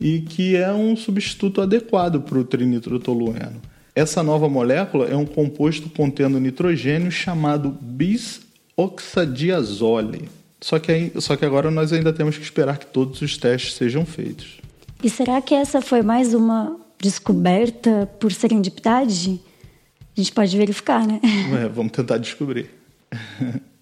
e 0.00 0.20
que 0.20 0.56
é 0.56 0.72
um 0.72 0.96
substituto 0.96 1.60
adequado 1.60 2.20
para 2.20 2.38
o 2.38 2.44
trinitrotolueno. 2.44 3.60
Essa 3.94 4.22
nova 4.22 4.48
molécula 4.48 5.06
é 5.06 5.16
um 5.16 5.24
composto 5.24 5.88
contendo 5.88 6.40
nitrogênio 6.40 7.12
chamado 7.12 7.70
bisoxadiazole. 7.80 10.28
Só 10.60 10.78
que, 10.78 11.12
só 11.20 11.36
que 11.36 11.44
agora 11.44 11.70
nós 11.70 11.92
ainda 11.92 12.12
temos 12.12 12.36
que 12.36 12.42
esperar 12.42 12.78
que 12.78 12.86
todos 12.86 13.22
os 13.22 13.36
testes 13.36 13.74
sejam 13.74 14.04
feitos. 14.04 14.58
E 15.02 15.10
será 15.10 15.42
que 15.42 15.54
essa 15.54 15.80
foi 15.80 16.02
mais 16.02 16.34
uma 16.34 16.76
descoberta 17.00 18.08
por 18.18 18.32
serendipidade? 18.32 19.40
A 20.16 20.20
gente 20.20 20.32
pode 20.32 20.56
verificar, 20.56 21.06
né? 21.06 21.20
É, 21.62 21.68
vamos 21.68 21.92
tentar 21.92 22.18
descobrir. 22.18 22.68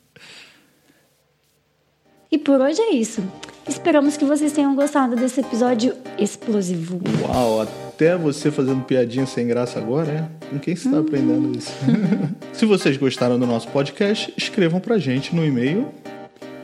e 2.32 2.38
por 2.38 2.60
hoje 2.60 2.80
é 2.80 2.94
isso. 2.94 3.22
Esperamos 3.68 4.16
que 4.16 4.24
vocês 4.24 4.50
tenham 4.52 4.74
gostado 4.74 5.14
desse 5.14 5.40
episódio 5.40 5.94
explosivo. 6.18 7.00
Uau, 7.28 7.62
até 7.62 8.16
você 8.16 8.50
fazendo 8.50 8.82
piadinha 8.84 9.26
sem 9.26 9.46
graça 9.46 9.78
agora, 9.78 10.10
é? 10.10 10.26
Com 10.48 10.58
quem 10.58 10.74
você 10.74 10.88
está 10.88 10.98
hum. 10.98 11.02
aprendendo 11.02 11.56
isso? 11.56 11.72
Se 12.52 12.66
vocês 12.66 12.96
gostaram 12.96 13.38
do 13.38 13.46
nosso 13.46 13.68
podcast, 13.68 14.34
escrevam 14.36 14.80
pra 14.80 14.98
gente 14.98 15.36
no 15.36 15.44
e-mail 15.44 15.86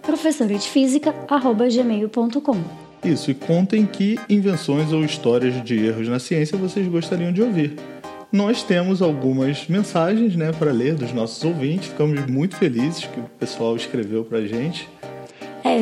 professoradefísica.gmail.com 0.03 2.57
Isso, 3.05 3.31
e 3.31 3.35
contem 3.35 3.85
que 3.85 4.19
invenções 4.29 4.91
ou 4.91 5.05
histórias 5.05 5.63
de 5.63 5.85
erros 5.85 6.09
na 6.09 6.19
ciência 6.19 6.57
vocês 6.57 6.89
gostariam 6.89 7.31
de 7.31 7.43
ouvir. 7.43 7.77
Nós 8.33 8.63
temos 8.63 9.03
algumas 9.03 9.69
mensagens 9.69 10.35
né, 10.35 10.51
para 10.53 10.73
ler 10.73 10.95
dos 10.95 11.13
nossos 11.13 11.45
ouvintes, 11.45 11.89
ficamos 11.89 12.25
muito 12.27 12.57
felizes 12.57 13.05
que 13.05 13.21
o 13.21 13.25
pessoal 13.39 13.77
escreveu 13.77 14.25
para 14.25 14.41
gente. 14.41 14.89